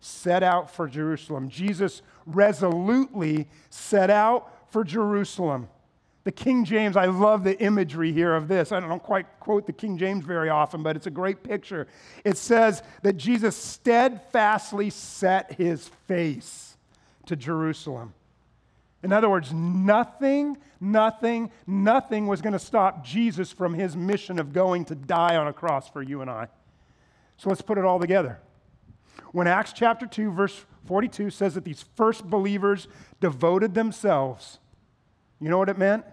set 0.00 0.42
out 0.42 0.70
for 0.70 0.86
Jerusalem. 0.86 1.48
Jesus 1.48 2.02
resolutely 2.26 3.48
set 3.70 4.10
out 4.10 4.52
for 4.70 4.84
Jerusalem. 4.84 5.68
The 6.24 6.32
King 6.32 6.64
James, 6.64 6.96
I 6.96 7.06
love 7.06 7.44
the 7.44 7.58
imagery 7.60 8.12
here 8.12 8.34
of 8.34 8.48
this. 8.48 8.72
I 8.72 8.80
don't 8.80 9.02
quite 9.02 9.26
quote 9.38 9.66
the 9.66 9.72
King 9.72 9.96
James 9.96 10.24
very 10.24 10.48
often, 10.48 10.82
but 10.82 10.96
it's 10.96 11.06
a 11.06 11.10
great 11.10 11.44
picture. 11.44 11.86
It 12.24 12.36
says 12.36 12.82
that 13.02 13.16
Jesus 13.16 13.56
steadfastly 13.56 14.90
set 14.90 15.52
his 15.52 15.88
face 16.08 16.76
to 17.26 17.36
Jerusalem. 17.36 18.12
In 19.02 19.12
other 19.12 19.30
words, 19.30 19.52
nothing, 19.52 20.58
nothing, 20.80 21.50
nothing 21.64 22.26
was 22.26 22.42
going 22.42 22.54
to 22.54 22.58
stop 22.58 23.04
Jesus 23.04 23.52
from 23.52 23.74
his 23.74 23.96
mission 23.96 24.40
of 24.40 24.52
going 24.52 24.84
to 24.86 24.96
die 24.96 25.36
on 25.36 25.46
a 25.46 25.52
cross 25.52 25.88
for 25.88 26.02
you 26.02 26.22
and 26.22 26.30
I. 26.30 26.48
So 27.36 27.48
let's 27.48 27.62
put 27.62 27.78
it 27.78 27.84
all 27.84 28.00
together. 28.00 28.38
When 29.32 29.46
Acts 29.46 29.72
chapter 29.72 30.06
2, 30.06 30.30
verse 30.32 30.64
42 30.86 31.30
says 31.30 31.54
that 31.54 31.64
these 31.64 31.84
first 31.94 32.24
believers 32.24 32.88
devoted 33.20 33.74
themselves, 33.74 34.58
you 35.40 35.48
know 35.48 35.58
what 35.58 35.68
it 35.68 35.78
meant? 35.78 36.04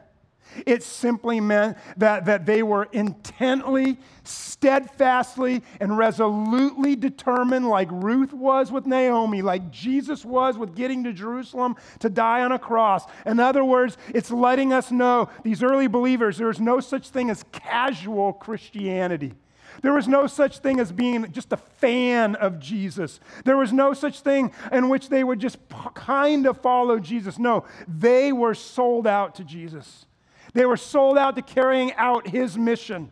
It 0.65 0.83
simply 0.83 1.39
meant 1.39 1.77
that, 1.97 2.25
that 2.25 2.45
they 2.45 2.63
were 2.63 2.87
intently, 2.91 3.97
steadfastly, 4.23 5.63
and 5.79 5.97
resolutely 5.97 6.95
determined, 6.95 7.69
like 7.69 7.87
Ruth 7.91 8.33
was 8.33 8.71
with 8.71 8.85
Naomi, 8.85 9.41
like 9.41 9.71
Jesus 9.71 10.25
was 10.25 10.57
with 10.57 10.75
getting 10.75 11.05
to 11.05 11.13
Jerusalem 11.13 11.75
to 11.99 12.09
die 12.09 12.41
on 12.41 12.51
a 12.51 12.59
cross. 12.59 13.05
In 13.25 13.39
other 13.39 13.63
words, 13.63 13.97
it's 14.13 14.31
letting 14.31 14.73
us 14.73 14.91
know, 14.91 15.29
these 15.43 15.63
early 15.63 15.87
believers, 15.87 16.37
there 16.37 16.49
is 16.49 16.59
no 16.59 16.79
such 16.79 17.09
thing 17.09 17.29
as 17.29 17.45
casual 17.51 18.33
Christianity. 18.33 19.33
There 19.81 19.93
was 19.93 20.07
no 20.07 20.27
such 20.27 20.59
thing 20.59 20.79
as 20.79 20.91
being 20.91 21.31
just 21.31 21.51
a 21.51 21.57
fan 21.57 22.35
of 22.35 22.59
Jesus. 22.59 23.19
There 23.43 23.57
was 23.57 23.73
no 23.73 23.93
such 23.93 24.21
thing 24.21 24.51
in 24.71 24.89
which 24.89 25.09
they 25.09 25.23
would 25.23 25.39
just 25.39 25.57
kind 25.93 26.45
of 26.45 26.61
follow 26.61 26.99
Jesus. 26.99 27.39
No, 27.39 27.65
they 27.87 28.31
were 28.31 28.53
sold 28.53 29.07
out 29.07 29.35
to 29.35 29.43
Jesus. 29.43 30.05
They 30.53 30.65
were 30.65 30.77
sold 30.77 31.17
out 31.17 31.35
to 31.35 31.41
carrying 31.41 31.93
out 31.93 32.27
his 32.27 32.57
mission. 32.57 33.09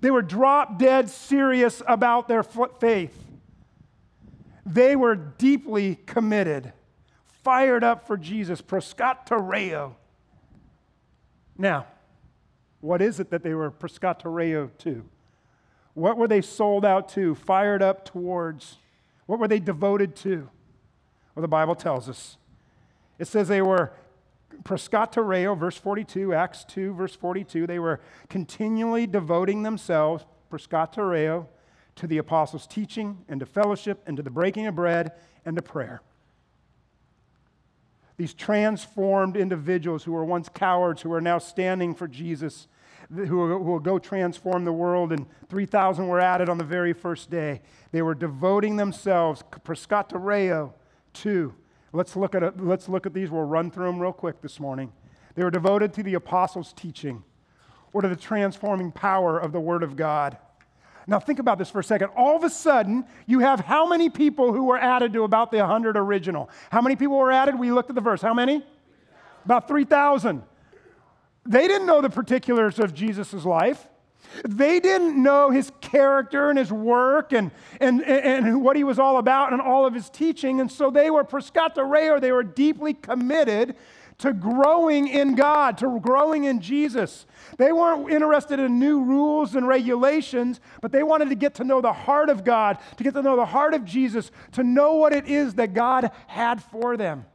They 0.00 0.10
were 0.10 0.22
drop 0.22 0.78
dead 0.78 1.08
serious 1.08 1.82
about 1.86 2.28
their 2.28 2.42
faith. 2.42 3.16
They 4.66 4.96
were 4.96 5.14
deeply 5.14 5.96
committed, 6.06 6.72
fired 7.42 7.84
up 7.84 8.06
for 8.06 8.16
Jesus, 8.16 8.60
proscatereo. 8.60 9.94
Now, 11.56 11.86
what 12.80 13.00
is 13.00 13.20
it 13.20 13.30
that 13.30 13.42
they 13.42 13.54
were 13.54 13.70
proscatereo 13.70 14.70
to? 14.78 15.04
What 15.94 16.16
were 16.16 16.28
they 16.28 16.40
sold 16.40 16.84
out 16.84 17.08
to, 17.10 17.34
fired 17.34 17.82
up 17.82 18.04
towards? 18.04 18.78
What 19.26 19.38
were 19.38 19.48
they 19.48 19.60
devoted 19.60 20.16
to? 20.16 20.50
Well, 21.34 21.42
the 21.42 21.48
Bible 21.48 21.74
tells 21.74 22.08
us. 22.08 22.36
It 23.18 23.26
says 23.26 23.48
they 23.48 23.62
were 23.62 23.92
proscatereo, 24.62 25.56
verse 25.58 25.76
42, 25.76 26.34
Acts 26.34 26.64
2, 26.64 26.94
verse 26.94 27.14
42. 27.14 27.66
They 27.66 27.78
were 27.78 28.00
continually 28.28 29.06
devoting 29.06 29.62
themselves, 29.62 30.24
proscatereo, 30.50 31.46
to 31.96 32.06
the 32.06 32.18
apostles' 32.18 32.66
teaching 32.66 33.24
and 33.28 33.40
to 33.40 33.46
fellowship 33.46 34.02
and 34.06 34.16
to 34.16 34.22
the 34.22 34.30
breaking 34.30 34.66
of 34.66 34.74
bread 34.74 35.12
and 35.44 35.56
to 35.56 35.62
prayer. 35.62 36.02
These 38.16 38.34
transformed 38.34 39.36
individuals 39.36 40.04
who 40.04 40.12
were 40.12 40.24
once 40.24 40.48
cowards, 40.48 41.02
who 41.02 41.12
are 41.12 41.20
now 41.20 41.38
standing 41.38 41.94
for 41.94 42.06
Jesus, 42.06 42.68
who 43.12 43.58
will 43.58 43.78
go 43.78 43.98
transform 43.98 44.64
the 44.64 44.72
world, 44.72 45.12
and 45.12 45.26
3,000 45.48 46.06
were 46.06 46.20
added 46.20 46.48
on 46.48 46.58
the 46.58 46.64
very 46.64 46.92
first 46.92 47.30
day. 47.30 47.62
They 47.92 48.02
were 48.02 48.14
devoting 48.14 48.76
themselves, 48.76 49.42
proscatereo, 49.64 50.72
to. 51.14 51.54
Let's 51.92 52.16
look, 52.16 52.34
at 52.34 52.42
it, 52.42 52.60
let's 52.60 52.88
look 52.88 53.06
at 53.06 53.14
these. 53.14 53.30
We'll 53.30 53.42
run 53.42 53.70
through 53.70 53.86
them 53.86 54.00
real 54.00 54.12
quick 54.12 54.40
this 54.40 54.58
morning. 54.58 54.92
They 55.34 55.44
were 55.44 55.50
devoted 55.50 55.92
to 55.94 56.02
the 56.02 56.14
apostles' 56.14 56.72
teaching 56.72 57.22
or 57.92 58.02
to 58.02 58.08
the 58.08 58.16
transforming 58.16 58.90
power 58.90 59.38
of 59.38 59.52
the 59.52 59.60
Word 59.60 59.82
of 59.82 59.96
God. 59.96 60.36
Now, 61.06 61.20
think 61.20 61.38
about 61.38 61.58
this 61.58 61.70
for 61.70 61.80
a 61.80 61.84
second. 61.84 62.08
All 62.16 62.34
of 62.34 62.44
a 62.44 62.50
sudden, 62.50 63.04
you 63.26 63.40
have 63.40 63.60
how 63.60 63.86
many 63.86 64.08
people 64.08 64.52
who 64.52 64.64
were 64.64 64.78
added 64.78 65.12
to 65.12 65.24
about 65.24 65.50
the 65.50 65.58
100 65.58 65.96
original? 65.96 66.48
How 66.70 66.80
many 66.80 66.96
people 66.96 67.18
were 67.18 67.30
added? 67.30 67.58
We 67.58 67.70
looked 67.70 67.90
at 67.90 67.94
the 67.94 68.00
verse. 68.00 68.22
How 68.22 68.34
many? 68.34 68.64
About 69.44 69.68
3,000. 69.68 70.42
They 71.46 71.68
didn't 71.68 71.86
know 71.86 72.00
the 72.00 72.10
particulars 72.10 72.78
of 72.78 72.94
Jesus' 72.94 73.44
life. 73.44 73.88
They 74.48 74.80
didn't 74.80 75.22
know 75.22 75.50
his 75.50 75.70
character 75.80 76.50
and 76.50 76.58
his 76.58 76.72
work 76.72 77.32
and, 77.32 77.50
and, 77.80 78.02
and 78.02 78.62
what 78.62 78.76
he 78.76 78.82
was 78.82 78.98
all 78.98 79.18
about 79.18 79.52
and 79.52 79.62
all 79.62 79.86
of 79.86 79.94
his 79.94 80.10
teaching. 80.10 80.60
And 80.60 80.70
so 80.70 80.90
they 80.90 81.10
were 81.10 81.24
proscatereo, 81.24 82.20
they 82.20 82.32
were 82.32 82.42
deeply 82.42 82.94
committed 82.94 83.76
to 84.18 84.32
growing 84.32 85.08
in 85.08 85.34
God, 85.34 85.78
to 85.78 86.00
growing 86.00 86.44
in 86.44 86.60
Jesus. 86.60 87.26
They 87.58 87.72
weren't 87.72 88.10
interested 88.10 88.60
in 88.60 88.78
new 88.78 89.02
rules 89.02 89.54
and 89.54 89.66
regulations, 89.66 90.60
but 90.80 90.92
they 90.92 91.02
wanted 91.02 91.30
to 91.30 91.34
get 91.34 91.56
to 91.56 91.64
know 91.64 91.80
the 91.80 91.92
heart 91.92 92.30
of 92.30 92.44
God, 92.44 92.78
to 92.96 93.04
get 93.04 93.14
to 93.14 93.22
know 93.22 93.36
the 93.36 93.44
heart 93.44 93.74
of 93.74 93.84
Jesus, 93.84 94.30
to 94.52 94.62
know 94.62 94.94
what 94.94 95.12
it 95.12 95.26
is 95.26 95.54
that 95.54 95.74
God 95.74 96.10
had 96.28 96.62
for 96.62 96.96
them. 96.96 97.26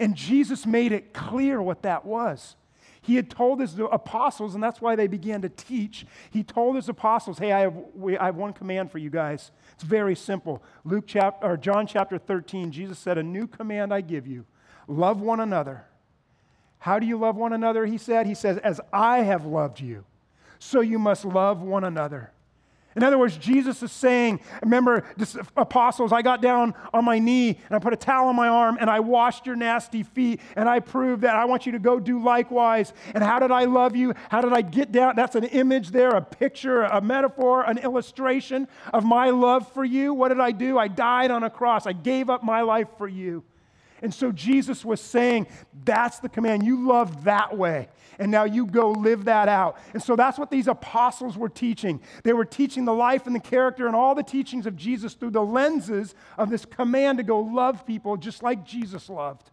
And 0.00 0.16
Jesus 0.16 0.66
made 0.66 0.90
it 0.90 1.12
clear 1.12 1.62
what 1.62 1.82
that 1.82 2.04
was. 2.04 2.56
He 3.04 3.16
had 3.16 3.28
told 3.28 3.60
his 3.60 3.78
apostles, 3.78 4.54
and 4.54 4.64
that's 4.64 4.80
why 4.80 4.96
they 4.96 5.06
began 5.06 5.42
to 5.42 5.50
teach. 5.50 6.06
He 6.30 6.42
told 6.42 6.74
his 6.76 6.88
apostles, 6.88 7.38
Hey, 7.38 7.52
I 7.52 7.60
have, 7.60 7.76
we, 7.94 8.16
I 8.16 8.26
have 8.26 8.36
one 8.36 8.54
command 8.54 8.90
for 8.90 8.96
you 8.96 9.10
guys. 9.10 9.50
It's 9.74 9.82
very 9.82 10.16
simple. 10.16 10.62
Luke 10.84 11.04
chapter, 11.06 11.46
or 11.46 11.58
John 11.58 11.86
chapter 11.86 12.16
13, 12.16 12.72
Jesus 12.72 12.98
said, 12.98 13.18
A 13.18 13.22
new 13.22 13.46
command 13.46 13.92
I 13.92 14.00
give 14.00 14.26
you 14.26 14.46
love 14.88 15.20
one 15.20 15.40
another. 15.40 15.84
How 16.78 16.98
do 16.98 17.06
you 17.06 17.18
love 17.18 17.36
one 17.36 17.52
another? 17.52 17.84
He 17.84 17.98
said, 17.98 18.26
He 18.26 18.34
says, 18.34 18.56
As 18.58 18.80
I 18.90 19.18
have 19.18 19.44
loved 19.44 19.80
you, 19.80 20.06
so 20.58 20.80
you 20.80 20.98
must 20.98 21.26
love 21.26 21.60
one 21.60 21.84
another. 21.84 22.32
In 22.96 23.02
other 23.02 23.18
words, 23.18 23.36
Jesus 23.36 23.82
is 23.82 23.90
saying, 23.90 24.40
remember, 24.62 25.04
apostles, 25.56 26.12
I 26.12 26.22
got 26.22 26.40
down 26.40 26.74
on 26.92 27.04
my 27.04 27.18
knee 27.18 27.58
and 27.66 27.76
I 27.76 27.78
put 27.78 27.92
a 27.92 27.96
towel 27.96 28.28
on 28.28 28.36
my 28.36 28.48
arm 28.48 28.78
and 28.80 28.88
I 28.88 29.00
washed 29.00 29.46
your 29.46 29.56
nasty 29.56 30.02
feet 30.02 30.40
and 30.54 30.68
I 30.68 30.80
proved 30.80 31.22
that 31.22 31.34
I 31.34 31.44
want 31.44 31.66
you 31.66 31.72
to 31.72 31.78
go 31.78 31.98
do 31.98 32.22
likewise. 32.22 32.92
And 33.14 33.24
how 33.24 33.38
did 33.38 33.50
I 33.50 33.64
love 33.64 33.96
you? 33.96 34.14
How 34.28 34.40
did 34.40 34.52
I 34.52 34.62
get 34.62 34.92
down? 34.92 35.16
That's 35.16 35.34
an 35.34 35.44
image 35.44 35.90
there, 35.90 36.10
a 36.10 36.22
picture, 36.22 36.82
a 36.82 37.00
metaphor, 37.00 37.64
an 37.64 37.78
illustration 37.78 38.68
of 38.92 39.04
my 39.04 39.30
love 39.30 39.70
for 39.72 39.84
you. 39.84 40.14
What 40.14 40.28
did 40.28 40.40
I 40.40 40.52
do? 40.52 40.78
I 40.78 40.88
died 40.88 41.30
on 41.30 41.42
a 41.42 41.50
cross. 41.50 41.86
I 41.86 41.92
gave 41.92 42.30
up 42.30 42.44
my 42.44 42.62
life 42.62 42.88
for 42.96 43.08
you. 43.08 43.44
And 44.04 44.12
so 44.12 44.30
Jesus 44.30 44.84
was 44.84 45.00
saying, 45.00 45.46
that's 45.82 46.18
the 46.18 46.28
command. 46.28 46.62
You 46.62 46.86
love 46.86 47.24
that 47.24 47.56
way. 47.56 47.88
And 48.18 48.30
now 48.30 48.44
you 48.44 48.66
go 48.66 48.90
live 48.90 49.24
that 49.24 49.48
out. 49.48 49.78
And 49.94 50.02
so 50.02 50.14
that's 50.14 50.38
what 50.38 50.50
these 50.50 50.68
apostles 50.68 51.38
were 51.38 51.48
teaching. 51.48 52.02
They 52.22 52.34
were 52.34 52.44
teaching 52.44 52.84
the 52.84 52.92
life 52.92 53.26
and 53.26 53.34
the 53.34 53.40
character 53.40 53.86
and 53.86 53.96
all 53.96 54.14
the 54.14 54.22
teachings 54.22 54.66
of 54.66 54.76
Jesus 54.76 55.14
through 55.14 55.30
the 55.30 55.42
lenses 55.42 56.14
of 56.36 56.50
this 56.50 56.66
command 56.66 57.16
to 57.16 57.24
go 57.24 57.40
love 57.40 57.86
people 57.86 58.18
just 58.18 58.42
like 58.42 58.62
Jesus 58.66 59.08
loved. 59.08 59.50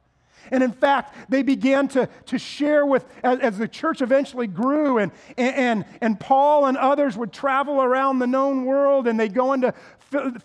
And 0.49 0.63
in 0.63 0.71
fact, 0.71 1.15
they 1.29 1.43
began 1.43 1.87
to, 1.89 2.09
to 2.25 2.39
share 2.39 2.85
with, 2.85 3.05
as, 3.23 3.39
as 3.39 3.57
the 3.57 3.67
church 3.67 4.01
eventually 4.01 4.47
grew, 4.47 4.97
and, 4.97 5.11
and, 5.37 5.85
and 6.01 6.19
Paul 6.19 6.65
and 6.65 6.77
others 6.77 7.17
would 7.17 7.31
travel 7.31 7.81
around 7.81 8.19
the 8.19 8.27
known 8.27 8.65
world, 8.65 9.07
and 9.07 9.19
they'd 9.19 9.33
go 9.33 9.53
into 9.53 9.73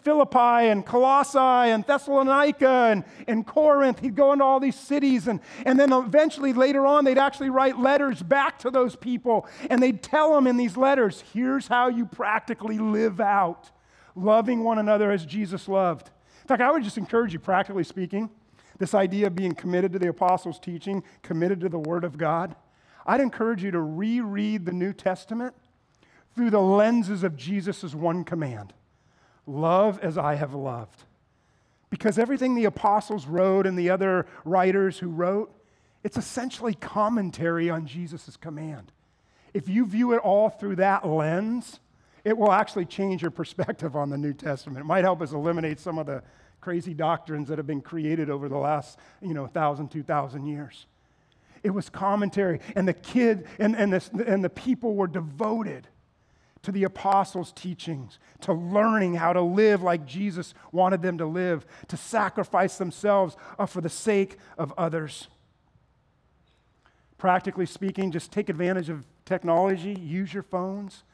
Philippi 0.02 0.68
and 0.68 0.86
Colossae 0.86 1.38
and 1.38 1.84
Thessalonica 1.84 2.68
and, 2.68 3.04
and 3.26 3.44
Corinth. 3.44 3.98
He'd 3.98 4.14
go 4.14 4.32
into 4.32 4.44
all 4.44 4.60
these 4.60 4.78
cities. 4.78 5.26
And, 5.26 5.40
and 5.64 5.78
then 5.78 5.92
eventually, 5.92 6.52
later 6.52 6.86
on, 6.86 7.04
they'd 7.04 7.18
actually 7.18 7.50
write 7.50 7.78
letters 7.78 8.22
back 8.22 8.60
to 8.60 8.70
those 8.70 8.94
people. 8.94 9.48
And 9.68 9.82
they'd 9.82 10.02
tell 10.02 10.34
them 10.34 10.46
in 10.46 10.56
these 10.56 10.76
letters 10.76 11.24
here's 11.32 11.66
how 11.66 11.88
you 11.88 12.06
practically 12.06 12.78
live 12.78 13.20
out 13.20 13.70
loving 14.16 14.64
one 14.64 14.78
another 14.78 15.10
as 15.12 15.26
Jesus 15.26 15.68
loved. 15.68 16.10
In 16.42 16.48
fact, 16.48 16.62
I 16.62 16.70
would 16.70 16.82
just 16.82 16.96
encourage 16.96 17.32
you, 17.32 17.38
practically 17.38 17.84
speaking, 17.84 18.30
this 18.78 18.94
idea 18.94 19.26
of 19.26 19.34
being 19.34 19.54
committed 19.54 19.92
to 19.92 19.98
the 19.98 20.08
apostles' 20.08 20.58
teaching, 20.58 21.02
committed 21.22 21.60
to 21.60 21.68
the 21.68 21.78
Word 21.78 22.04
of 22.04 22.18
God. 22.18 22.54
I'd 23.06 23.20
encourage 23.20 23.62
you 23.62 23.70
to 23.70 23.80
reread 23.80 24.66
the 24.66 24.72
New 24.72 24.92
Testament 24.92 25.54
through 26.34 26.50
the 26.50 26.60
lenses 26.60 27.22
of 27.22 27.36
Jesus' 27.36 27.94
one 27.94 28.24
command 28.24 28.74
love 29.46 30.00
as 30.00 30.18
I 30.18 30.34
have 30.34 30.54
loved. 30.54 31.04
Because 31.88 32.18
everything 32.18 32.56
the 32.56 32.64
apostles 32.64 33.26
wrote 33.26 33.64
and 33.64 33.78
the 33.78 33.90
other 33.90 34.26
writers 34.44 34.98
who 34.98 35.08
wrote, 35.08 35.54
it's 36.02 36.16
essentially 36.16 36.74
commentary 36.74 37.70
on 37.70 37.86
Jesus' 37.86 38.36
command. 38.36 38.90
If 39.54 39.68
you 39.68 39.86
view 39.86 40.12
it 40.12 40.18
all 40.18 40.50
through 40.50 40.76
that 40.76 41.06
lens, 41.06 41.78
it 42.24 42.36
will 42.36 42.52
actually 42.52 42.86
change 42.86 43.22
your 43.22 43.30
perspective 43.30 43.94
on 43.94 44.10
the 44.10 44.18
New 44.18 44.32
Testament. 44.32 44.80
It 44.80 44.86
might 44.86 45.04
help 45.04 45.22
us 45.22 45.32
eliminate 45.32 45.78
some 45.78 45.96
of 45.96 46.06
the 46.06 46.22
crazy 46.60 46.94
doctrines 46.94 47.48
that 47.48 47.58
have 47.58 47.66
been 47.66 47.80
created 47.80 48.30
over 48.30 48.48
the 48.48 48.56
last, 48.56 48.98
you 49.20 49.34
know, 49.34 49.42
1,000, 49.42 49.88
2,000 49.88 50.46
years. 50.46 50.86
It 51.62 51.70
was 51.70 51.88
commentary, 51.88 52.60
and 52.74 52.86
the 52.86 52.92
kid 52.92 53.46
and, 53.58 53.74
and, 53.76 53.92
the, 53.92 54.24
and 54.26 54.44
the 54.44 54.50
people 54.50 54.94
were 54.94 55.06
devoted 55.06 55.88
to 56.62 56.72
the 56.72 56.84
apostles' 56.84 57.52
teachings, 57.52 58.18
to 58.40 58.52
learning 58.52 59.14
how 59.14 59.32
to 59.32 59.40
live 59.40 59.82
like 59.82 60.04
Jesus 60.04 60.52
wanted 60.72 61.00
them 61.00 61.18
to 61.18 61.26
live, 61.26 61.64
to 61.86 61.96
sacrifice 61.96 62.76
themselves 62.76 63.36
uh, 63.56 63.66
for 63.66 63.80
the 63.80 63.88
sake 63.88 64.36
of 64.58 64.74
others. 64.76 65.28
Practically 67.18 67.66
speaking, 67.66 68.10
just 68.10 68.32
take 68.32 68.48
advantage 68.48 68.88
of 68.88 69.04
technology, 69.24 69.94
use 69.94 70.34
your 70.34 70.42
phones, 70.42 71.04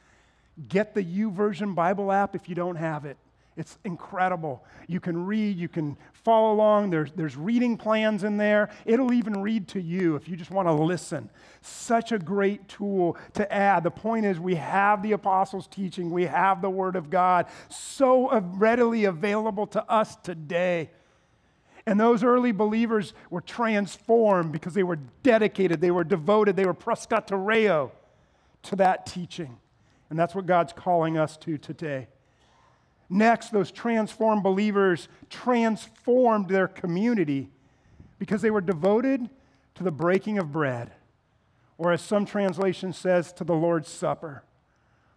get 0.67 0.95
the 0.95 1.03
YouVersion 1.03 1.75
Bible 1.75 2.11
app 2.11 2.35
if 2.35 2.49
you 2.49 2.55
don't 2.55 2.77
have 2.77 3.05
it. 3.05 3.17
It's 3.55 3.77
incredible. 3.83 4.63
You 4.87 4.99
can 4.99 5.25
read, 5.25 5.57
you 5.57 5.67
can 5.67 5.95
follow 6.11 6.53
along. 6.53 6.89
There's, 6.89 7.11
there's 7.11 7.37
reading 7.37 7.77
plans 7.77 8.23
in 8.23 8.37
there. 8.37 8.69
It'll 8.85 9.13
even 9.13 9.41
read 9.41 9.67
to 9.69 9.81
you 9.81 10.15
if 10.15 10.27
you 10.27 10.35
just 10.35 10.49
want 10.49 10.67
to 10.67 10.73
listen. 10.73 11.29
Such 11.61 12.11
a 12.11 12.17
great 12.17 12.67
tool 12.67 13.15
to 13.33 13.53
add. 13.53 13.83
The 13.83 13.91
point 13.91 14.25
is, 14.25 14.39
we 14.39 14.55
have 14.55 15.03
the 15.03 15.11
apostles' 15.11 15.67
teaching, 15.67 16.09
we 16.09 16.23
have 16.23 16.61
the 16.61 16.69
Word 16.69 16.95
of 16.95 17.09
God 17.11 17.45
so 17.69 18.39
readily 18.39 19.05
available 19.05 19.67
to 19.67 19.83
us 19.89 20.15
today. 20.17 20.89
And 21.85 21.99
those 21.99 22.23
early 22.23 22.53
believers 22.53 23.13
were 23.29 23.41
transformed 23.41 24.51
because 24.51 24.73
they 24.73 24.83
were 24.83 24.99
dedicated, 25.21 25.79
they 25.79 25.91
were 25.91 26.05
devoted, 26.05 26.55
they 26.55 26.65
were 26.65 26.73
proscatereo 26.73 27.91
to 28.63 28.75
that 28.77 29.05
teaching. 29.05 29.57
And 30.09 30.17
that's 30.17 30.33
what 30.33 30.45
God's 30.45 30.73
calling 30.73 31.17
us 31.17 31.37
to 31.37 31.57
today. 31.57 32.07
Next, 33.09 33.49
those 33.49 33.71
transformed 33.71 34.43
believers 34.43 35.07
transformed 35.29 36.49
their 36.49 36.67
community 36.67 37.49
because 38.17 38.41
they 38.41 38.51
were 38.51 38.61
devoted 38.61 39.29
to 39.75 39.83
the 39.83 39.91
breaking 39.91 40.37
of 40.37 40.51
bread, 40.51 40.91
or 41.77 41.91
as 41.91 42.01
some 42.01 42.25
translation 42.25 42.93
says, 42.93 43.33
to 43.33 43.43
the 43.43 43.55
Lord's 43.55 43.89
Supper 43.89 44.43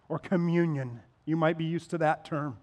or 0.08 0.18
communion. 0.18 1.00
You 1.24 1.36
might 1.36 1.58
be 1.58 1.64
used 1.64 1.90
to 1.90 1.98
that 1.98 2.24
term. 2.24 2.58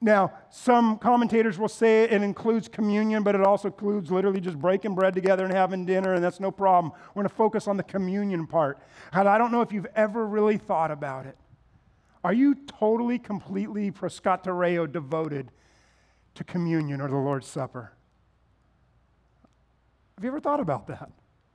Now, 0.00 0.32
some 0.50 0.98
commentators 0.98 1.60
will 1.60 1.68
say 1.68 2.02
it 2.02 2.22
includes 2.22 2.66
communion, 2.66 3.22
but 3.22 3.36
it 3.36 3.40
also 3.40 3.68
includes 3.68 4.10
literally 4.10 4.40
just 4.40 4.58
breaking 4.58 4.96
bread 4.96 5.14
together 5.14 5.44
and 5.44 5.54
having 5.54 5.86
dinner, 5.86 6.14
and 6.14 6.24
that's 6.24 6.40
no 6.40 6.50
problem. 6.50 6.92
We're 7.14 7.22
going 7.22 7.28
to 7.28 7.34
focus 7.34 7.68
on 7.68 7.76
the 7.76 7.84
communion 7.84 8.48
part. 8.48 8.78
And 9.12 9.28
I 9.28 9.38
don't 9.38 9.52
know 9.52 9.60
if 9.60 9.72
you've 9.72 9.86
ever 9.94 10.26
really 10.26 10.56
thought 10.56 10.90
about 10.90 11.26
it. 11.26 11.36
Are 12.24 12.32
you 12.32 12.54
totally, 12.54 13.18
completely 13.18 13.90
proscatereo 13.90 14.90
devoted 14.90 15.50
to 16.34 16.44
communion 16.44 17.00
or 17.00 17.08
the 17.08 17.16
Lord's 17.16 17.48
Supper? 17.48 17.92
Have 20.16 20.24
you 20.24 20.30
ever 20.30 20.40
thought 20.40 20.60
about 20.60 20.86
that? 20.86 21.10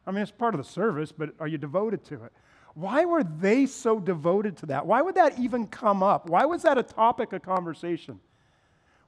I 0.06 0.12
mean, 0.12 0.22
it's 0.22 0.32
part 0.32 0.54
of 0.54 0.58
the 0.58 0.70
service, 0.70 1.12
but 1.12 1.32
are 1.40 1.48
you 1.48 1.58
devoted 1.58 2.04
to 2.06 2.26
it? 2.26 2.34
Why 2.74 3.06
were 3.06 3.24
they 3.24 3.66
so 3.66 4.00
devoted 4.00 4.58
to 4.58 4.66
that? 4.68 4.86
Why 4.86 5.02
would 5.02 5.16
that 5.16 5.40
even 5.40 5.68
come 5.68 6.04
up? 6.04 6.30
Why 6.30 6.46
was 6.46 6.64
that 6.64 6.78
a 6.78 6.84
topic 6.84 7.34
of 7.34 7.42
conversation? 7.42 8.20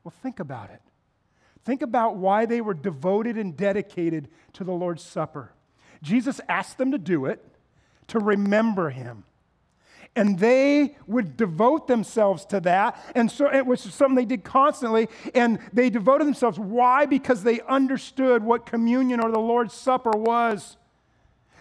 Well, 0.03 0.13
think 0.23 0.39
about 0.39 0.69
it. 0.71 0.81
Think 1.65 1.81
about 1.81 2.15
why 2.15 2.45
they 2.45 2.61
were 2.61 2.73
devoted 2.73 3.37
and 3.37 3.55
dedicated 3.55 4.29
to 4.53 4.63
the 4.63 4.71
Lord's 4.71 5.03
Supper. 5.03 5.53
Jesus 6.01 6.39
asked 6.47 6.77
them 6.77 6.91
to 6.91 6.97
do 6.97 7.25
it 7.25 7.45
to 8.07 8.19
remember 8.19 8.89
him 8.89 9.25
and 10.15 10.39
they 10.39 10.95
would 11.07 11.37
devote 11.37 11.87
themselves 11.87 12.45
to 12.47 12.59
that. 12.61 12.99
And 13.15 13.31
so 13.31 13.53
it 13.53 13.65
was 13.65 13.81
something 13.81 14.15
they 14.15 14.25
did 14.25 14.43
constantly. 14.43 15.07
And 15.33 15.59
they 15.71 15.89
devoted 15.89 16.27
themselves. 16.27 16.59
Why? 16.59 17.05
Because 17.05 17.43
they 17.43 17.61
understood 17.61 18.43
what 18.43 18.65
communion 18.65 19.19
or 19.19 19.31
the 19.31 19.39
lord's 19.39 19.73
supper 19.73 20.11
was. 20.11 20.77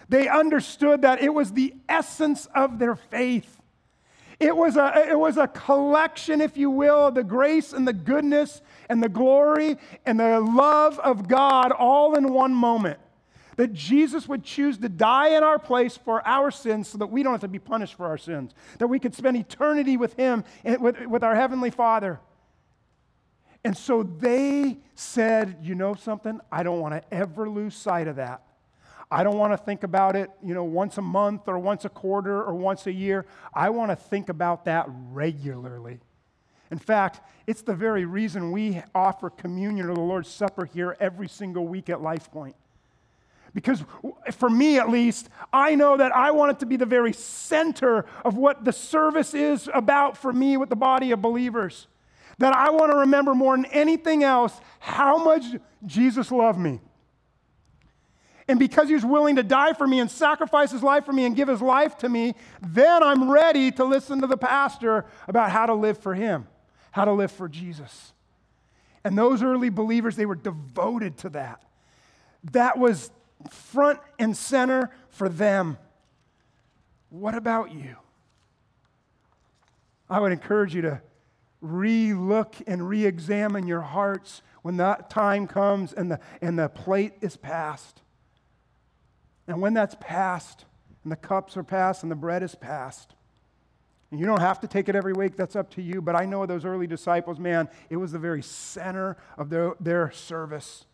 They 0.09 0.27
understood 0.27 1.03
that 1.03 1.21
it 1.21 1.33
was 1.33 1.53
the 1.53 1.75
essence 1.87 2.47
of 2.55 2.79
their 2.79 2.95
faith. 2.95 3.59
It 4.39 4.55
was 4.55 4.77
a, 4.77 5.09
it 5.09 5.19
was 5.19 5.37
a 5.37 5.47
collection 5.47 6.41
if 6.41 6.57
you 6.57 6.69
will 6.69 7.07
of 7.07 7.15
the 7.15 7.23
grace 7.23 7.73
and 7.73 7.87
the 7.87 7.93
goodness 7.93 8.61
and 8.87 9.03
the 9.03 9.09
glory 9.09 9.77
and 10.05 10.19
the 10.19 10.39
love 10.39 10.97
of 10.99 11.27
god 11.27 11.73
all 11.73 12.15
in 12.15 12.31
one 12.33 12.53
moment 12.53 12.99
that 13.59 13.73
Jesus 13.73 14.25
would 14.25 14.41
choose 14.41 14.77
to 14.77 14.87
die 14.87 15.35
in 15.35 15.43
our 15.43 15.59
place 15.59 15.97
for 15.97 16.25
our 16.25 16.49
sins 16.49 16.87
so 16.87 16.97
that 16.97 17.07
we 17.07 17.23
don't 17.23 17.33
have 17.33 17.41
to 17.41 17.49
be 17.49 17.59
punished 17.59 17.93
for 17.95 18.05
our 18.05 18.17
sins, 18.17 18.53
that 18.77 18.87
we 18.87 18.99
could 18.99 19.13
spend 19.13 19.35
eternity 19.35 19.97
with 19.97 20.13
Him 20.13 20.45
with, 20.63 20.97
with 21.07 21.25
our 21.25 21.35
Heavenly 21.35 21.69
Father. 21.69 22.21
And 23.65 23.75
so 23.75 24.03
they 24.03 24.77
said, 24.95 25.57
you 25.61 25.75
know 25.75 25.93
something? 25.93 26.39
I 26.49 26.63
don't 26.63 26.79
want 26.79 26.93
to 26.93 27.13
ever 27.13 27.49
lose 27.49 27.75
sight 27.75 28.07
of 28.07 28.15
that. 28.15 28.43
I 29.11 29.25
don't 29.25 29.37
want 29.37 29.51
to 29.51 29.57
think 29.57 29.83
about 29.83 30.15
it, 30.15 30.29
you 30.41 30.53
know, 30.53 30.63
once 30.63 30.97
a 30.97 31.01
month 31.01 31.49
or 31.49 31.59
once 31.59 31.83
a 31.83 31.89
quarter 31.89 32.41
or 32.41 32.53
once 32.53 32.87
a 32.87 32.93
year. 32.93 33.25
I 33.53 33.71
want 33.71 33.91
to 33.91 33.97
think 33.97 34.29
about 34.29 34.63
that 34.65 34.85
regularly. 34.87 35.99
In 36.71 36.79
fact, 36.79 37.19
it's 37.45 37.61
the 37.61 37.75
very 37.75 38.05
reason 38.05 38.53
we 38.53 38.81
offer 38.95 39.29
communion 39.29 39.89
or 39.89 39.95
the 39.95 39.99
Lord's 39.99 40.29
Supper 40.29 40.63
here 40.63 40.95
every 41.01 41.27
single 41.27 41.67
week 41.67 41.89
at 41.89 42.01
Life 42.01 42.31
Point. 42.31 42.55
Because 43.53 43.83
for 44.33 44.49
me 44.49 44.77
at 44.77 44.89
least, 44.89 45.29
I 45.51 45.75
know 45.75 45.97
that 45.97 46.15
I 46.15 46.31
want 46.31 46.51
it 46.51 46.59
to 46.59 46.65
be 46.65 46.77
the 46.77 46.85
very 46.85 47.13
center 47.13 48.05
of 48.23 48.37
what 48.37 48.63
the 48.63 48.71
service 48.71 49.33
is 49.33 49.69
about 49.73 50.17
for 50.17 50.31
me 50.31 50.57
with 50.57 50.69
the 50.69 50.75
body 50.75 51.11
of 51.11 51.21
believers. 51.21 51.87
That 52.37 52.55
I 52.55 52.69
want 52.69 52.91
to 52.91 52.99
remember 52.99 53.35
more 53.35 53.55
than 53.57 53.65
anything 53.65 54.23
else 54.23 54.59
how 54.79 55.23
much 55.23 55.43
Jesus 55.85 56.31
loved 56.31 56.59
me. 56.59 56.79
And 58.47 58.57
because 58.57 58.87
he 58.87 58.95
was 58.95 59.05
willing 59.05 59.35
to 59.35 59.43
die 59.43 59.73
for 59.73 59.85
me 59.85 59.99
and 59.99 60.09
sacrifice 60.09 60.71
his 60.71 60.81
life 60.81 61.05
for 61.05 61.13
me 61.13 61.25
and 61.25 61.35
give 61.35 61.47
his 61.47 61.61
life 61.61 61.97
to 61.99 62.09
me, 62.09 62.33
then 62.61 63.03
I'm 63.03 63.29
ready 63.29 63.71
to 63.73 63.85
listen 63.85 64.21
to 64.21 64.27
the 64.27 64.37
pastor 64.37 65.05
about 65.27 65.51
how 65.51 65.67
to 65.67 65.75
live 65.75 65.99
for 65.99 66.15
him, 66.15 66.47
how 66.91 67.05
to 67.05 67.11
live 67.11 67.31
for 67.31 67.47
Jesus. 67.47 68.13
And 69.03 69.17
those 69.17 69.43
early 69.43 69.69
believers, 69.69 70.15
they 70.15 70.25
were 70.25 70.35
devoted 70.35 71.17
to 71.19 71.29
that. 71.29 71.63
That 72.51 72.77
was 72.77 73.11
front 73.49 73.99
and 74.17 74.35
center 74.35 74.91
for 75.09 75.29
them. 75.29 75.77
What 77.09 77.35
about 77.35 77.73
you? 77.73 77.95
I 80.09 80.19
would 80.19 80.31
encourage 80.31 80.75
you 80.75 80.81
to 80.81 81.01
re 81.61 82.13
look 82.13 82.55
and 82.67 82.87
re 82.87 83.05
examine 83.05 83.67
your 83.67 83.81
hearts 83.81 84.41
when 84.61 84.77
that 84.77 85.09
time 85.09 85.47
comes 85.47 85.93
and 85.93 86.11
the, 86.11 86.19
and 86.41 86.57
the 86.57 86.69
plate 86.69 87.13
is 87.21 87.37
passed. 87.37 88.01
And 89.47 89.61
when 89.61 89.73
that's 89.73 89.95
passed, 89.99 90.65
and 91.03 91.11
the 91.11 91.15
cups 91.15 91.57
are 91.57 91.63
passed, 91.63 92.03
and 92.03 92.11
the 92.11 92.15
bread 92.15 92.43
is 92.43 92.55
passed, 92.55 93.15
and 94.11 94.19
you 94.19 94.25
don't 94.25 94.41
have 94.41 94.59
to 94.61 94.67
take 94.67 94.89
it 94.89 94.95
every 94.95 95.13
week, 95.13 95.35
that's 95.35 95.55
up 95.55 95.69
to 95.71 95.81
you. 95.81 96.01
But 96.01 96.15
I 96.15 96.25
know 96.25 96.45
those 96.45 96.65
early 96.65 96.87
disciples, 96.87 97.39
man, 97.39 97.69
it 97.89 97.97
was 97.97 98.11
the 98.11 98.19
very 98.19 98.41
center 98.41 99.17
of 99.37 99.49
their, 99.49 99.73
their 99.79 100.11
service. 100.11 100.85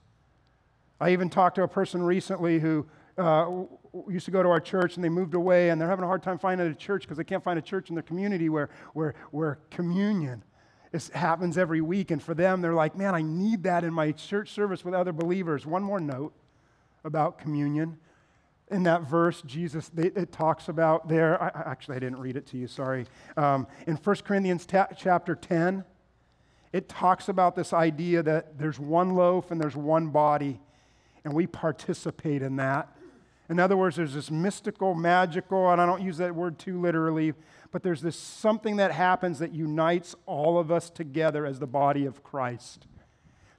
I 1.00 1.12
even 1.12 1.30
talked 1.30 1.56
to 1.56 1.64
a 1.64 1.68
person 1.68 2.02
recently 2.02 2.60
who 2.60 2.86
uh, 3.18 3.64
used 4.10 4.26
to 4.26 4.32
go 4.32 4.44
to 4.44 4.50
our 4.50 4.60
church 4.60 4.96
and 4.96 5.04
they 5.04 5.10
moved 5.10 5.34
away 5.34 5.70
and 5.70 5.80
they're 5.80 5.90
having 5.90 6.04
a 6.04 6.08
hard 6.08 6.24
time 6.24 6.38
finding 6.38 6.68
a 6.68 6.74
church 6.74 7.04
because 7.04 7.18
they 7.18 7.24
can't 7.24 7.44
find 7.44 7.60
a 7.60 7.62
church 7.62 7.90
in 7.90 7.96
their 7.96 8.04
community 8.04 8.50
where, 8.50 8.70
where, 8.94 9.14
where 9.32 9.60
communion 9.70 10.44
is, 10.94 11.10
happens 11.10 11.58
every 11.58 11.82
week. 11.82 12.12
And 12.12 12.22
for 12.22 12.34
them, 12.34 12.62
they're 12.62 12.74
like, 12.74 12.96
man, 12.96 13.14
I 13.16 13.22
need 13.22 13.64
that 13.64 13.84
in 13.84 13.94
my 13.94 14.12
church 14.12 14.52
service 14.52 14.84
with 14.86 14.94
other 14.94 15.14
believers. 15.14 15.66
One 15.66 15.84
more 15.84 16.00
note 16.00 16.34
about 17.04 17.38
communion. 17.38 17.98
In 18.72 18.84
that 18.84 19.04
verse, 19.04 19.44
Jesus, 19.44 19.92
it 19.96 20.32
talks 20.32 20.70
about 20.70 21.08
there, 21.08 21.42
I, 21.42 21.70
actually, 21.70 21.98
I 21.98 22.00
didn't 22.00 22.20
read 22.20 22.36
it 22.36 22.48
to 22.48 22.58
you, 22.58 22.68
sorry. 22.68 23.06
Um, 23.38 23.68
in 23.86 23.96
1 23.96 24.16
Corinthians 24.26 24.66
ta- 24.66 24.88
chapter 24.98 25.36
10, 25.36 25.84
it 26.74 26.90
talks 26.90 27.30
about 27.30 27.56
this 27.56 27.74
idea 27.74 28.24
that 28.24 28.58
there's 28.58 28.80
one 28.80 29.12
loaf 29.12 29.52
and 29.52 29.62
there's 29.62 29.76
one 29.76 30.08
body 30.08 30.60
and 31.26 31.34
we 31.34 31.48
participate 31.48 32.42
in 32.42 32.56
that. 32.56 32.96
In 33.50 33.60
other 33.60 33.76
words, 33.76 33.98
there's 33.98 34.14
this 34.14 34.32
mystical, 34.32 34.96
magical, 34.96 35.70
and 35.70 35.82
I 35.82 35.86
don't 35.86 36.02
use 36.02 36.18
that 36.18 36.34
word 36.34 36.58
too 36.58 36.80
literally, 36.80 37.34
but 37.72 37.84
there's 37.84 38.02
this 38.02 38.18
something 38.18 38.78
that 38.78 38.92
happens 38.92 39.40
that 39.40 39.54
unites 39.54 40.16
all 40.26 40.58
of 40.58 40.72
us 40.72 40.90
together 40.90 41.46
as 41.46 41.60
the 41.60 41.68
body 41.68 42.06
of 42.06 42.24
Christ. 42.24 42.88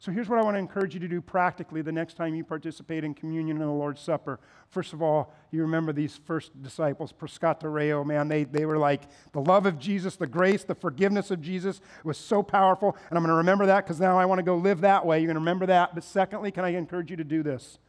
So 0.07 0.13
here's 0.13 0.29
what 0.29 0.39
I 0.39 0.43
want 0.43 0.55
to 0.55 0.61
encourage 0.61 0.95
you 0.95 1.01
to 1.01 1.09
do 1.09 1.21
practically 1.21 1.83
the 1.83 1.91
next 1.91 2.15
time 2.15 2.37
you 2.37 2.45
participate 2.45 3.03
in 3.03 3.13
communion 3.13 3.57
and 3.57 3.67
the 3.67 3.75
Lord's 3.75 4.01
Supper. 4.01 4.39
First 4.69 4.93
of 4.93 5.03
all, 5.03 5.35
you 5.51 5.63
remember 5.63 5.93
these 5.93 6.17
first 6.17 6.63
disciples, 6.63 7.13
proscatereo, 7.13 8.07
man, 8.07 8.29
they, 8.29 8.45
they 8.45 8.67
were 8.67 8.79
like, 8.79 9.03
the 9.33 9.41
love 9.41 9.67
of 9.67 9.81
Jesus, 9.81 10.15
the 10.15 10.29
grace, 10.29 10.63
the 10.63 10.77
forgiveness 10.77 11.33
of 11.33 11.41
Jesus 11.43 11.81
was 12.05 12.17
so 12.17 12.41
powerful. 12.41 12.97
And 13.11 13.19
I'm 13.19 13.25
going 13.25 13.33
to 13.33 13.39
remember 13.39 13.67
that 13.67 13.85
because 13.85 13.99
now 13.99 14.17
I 14.17 14.27
want 14.27 14.39
to 14.39 14.45
go 14.45 14.55
live 14.55 14.81
that 14.83 15.05
way. 15.05 15.19
You're 15.19 15.27
going 15.27 15.35
to 15.35 15.41
remember 15.41 15.67
that. 15.67 15.93
But 15.93 16.05
secondly, 16.05 16.53
can 16.53 16.65
I 16.65 16.69
encourage 16.69 17.11
you 17.11 17.17
to 17.17 17.25
do 17.25 17.43
this? 17.43 17.81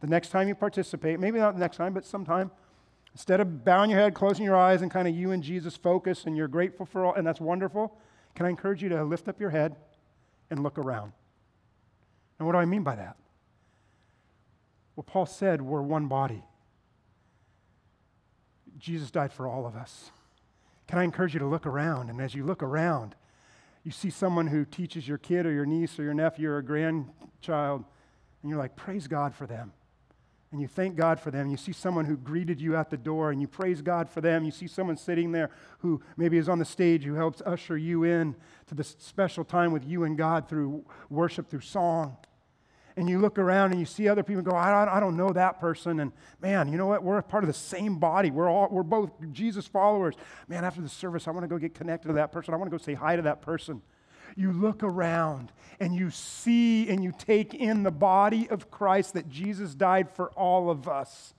The 0.00 0.06
next 0.06 0.30
time 0.30 0.48
you 0.48 0.54
participate, 0.54 1.20
maybe 1.20 1.40
not 1.40 1.52
the 1.52 1.60
next 1.60 1.76
time, 1.76 1.92
but 1.92 2.06
sometime, 2.06 2.50
instead 3.12 3.38
of 3.38 3.66
bowing 3.66 3.90
your 3.90 4.00
head, 4.00 4.14
closing 4.14 4.46
your 4.46 4.56
eyes, 4.56 4.80
and 4.80 4.90
kind 4.90 5.06
of 5.06 5.14
you 5.14 5.32
and 5.32 5.42
Jesus 5.42 5.76
focus, 5.76 6.24
and 6.24 6.38
you're 6.38 6.48
grateful 6.48 6.86
for 6.86 7.04
all, 7.04 7.12
and 7.12 7.26
that's 7.26 7.38
wonderful, 7.38 7.98
can 8.34 8.46
I 8.46 8.48
encourage 8.48 8.82
you 8.82 8.88
to 8.88 9.04
lift 9.04 9.28
up 9.28 9.38
your 9.38 9.50
head 9.50 9.76
and 10.48 10.62
look 10.62 10.78
around? 10.78 11.12
And 12.40 12.46
what 12.46 12.54
do 12.54 12.58
I 12.58 12.64
mean 12.64 12.82
by 12.82 12.96
that? 12.96 13.16
Well, 14.96 15.04
Paul 15.04 15.26
said 15.26 15.62
we're 15.62 15.82
one 15.82 16.08
body. 16.08 16.42
Jesus 18.78 19.12
died 19.12 19.32
for 19.32 19.46
all 19.46 19.66
of 19.66 19.76
us. 19.76 20.10
Can 20.88 20.98
I 20.98 21.04
encourage 21.04 21.34
you 21.34 21.40
to 21.40 21.46
look 21.46 21.66
around? 21.66 22.10
And 22.10 22.20
as 22.20 22.34
you 22.34 22.44
look 22.44 22.62
around, 22.62 23.14
you 23.84 23.92
see 23.92 24.10
someone 24.10 24.48
who 24.48 24.64
teaches 24.64 25.06
your 25.06 25.18
kid 25.18 25.46
or 25.46 25.52
your 25.52 25.66
niece 25.66 25.98
or 25.98 26.02
your 26.02 26.14
nephew 26.14 26.48
or 26.50 26.58
a 26.58 26.64
grandchild, 26.64 27.84
and 28.42 28.50
you're 28.50 28.58
like, 28.58 28.74
praise 28.74 29.06
God 29.06 29.34
for 29.34 29.46
them. 29.46 29.72
and 30.52 30.60
you 30.60 30.66
thank 30.66 30.96
God 30.96 31.20
for 31.20 31.30
them. 31.30 31.48
You 31.48 31.56
see 31.56 31.72
someone 31.72 32.06
who 32.06 32.16
greeted 32.16 32.60
you 32.60 32.74
at 32.74 32.90
the 32.90 32.96
door 32.96 33.30
and 33.30 33.40
you 33.40 33.46
praise 33.46 33.82
God 33.82 34.10
for 34.10 34.20
them. 34.20 34.44
You 34.44 34.50
see 34.50 34.66
someone 34.66 34.96
sitting 34.96 35.30
there 35.30 35.50
who 35.78 36.00
maybe 36.16 36.38
is 36.38 36.48
on 36.48 36.58
the 36.58 36.64
stage 36.64 37.04
who 37.04 37.14
helps 37.14 37.40
usher 37.46 37.78
you 37.78 38.02
in 38.02 38.34
to 38.66 38.74
this 38.74 38.96
special 38.98 39.44
time 39.44 39.70
with 39.70 39.86
you 39.86 40.02
and 40.04 40.18
God 40.18 40.48
through 40.48 40.84
worship, 41.08 41.48
through 41.48 41.60
song. 41.60 42.16
And 42.96 43.08
you 43.08 43.18
look 43.18 43.38
around 43.38 43.70
and 43.70 43.80
you 43.80 43.86
see 43.86 44.08
other 44.08 44.22
people 44.22 44.42
go, 44.42 44.54
I 44.54 44.70
don't, 44.70 44.94
I 44.94 45.00
don't 45.00 45.16
know 45.16 45.32
that 45.32 45.60
person. 45.60 46.00
And 46.00 46.12
man, 46.40 46.70
you 46.70 46.76
know 46.76 46.86
what? 46.86 47.02
We're 47.02 47.22
part 47.22 47.44
of 47.44 47.48
the 47.48 47.54
same 47.54 47.98
body. 47.98 48.30
We're, 48.30 48.48
all, 48.48 48.68
we're 48.70 48.82
both 48.82 49.10
Jesus 49.32 49.66
followers. 49.66 50.14
Man, 50.48 50.64
after 50.64 50.80
the 50.80 50.88
service, 50.88 51.28
I 51.28 51.30
want 51.30 51.44
to 51.44 51.48
go 51.48 51.58
get 51.58 51.74
connected 51.74 52.08
to 52.08 52.14
that 52.14 52.32
person. 52.32 52.54
I 52.54 52.56
want 52.56 52.70
to 52.70 52.76
go 52.76 52.82
say 52.82 52.94
hi 52.94 53.16
to 53.16 53.22
that 53.22 53.42
person 53.42 53.82
you 54.36 54.52
look 54.52 54.82
around 54.82 55.52
and 55.78 55.94
you 55.94 56.10
see 56.10 56.88
and 56.88 57.02
you 57.02 57.12
take 57.16 57.54
in 57.54 57.82
the 57.82 57.90
body 57.90 58.48
of 58.48 58.70
Christ 58.70 59.14
that 59.14 59.28
Jesus 59.28 59.74
died 59.74 60.10
for 60.10 60.30
all 60.30 60.70
of 60.70 60.88
us. 60.88 61.34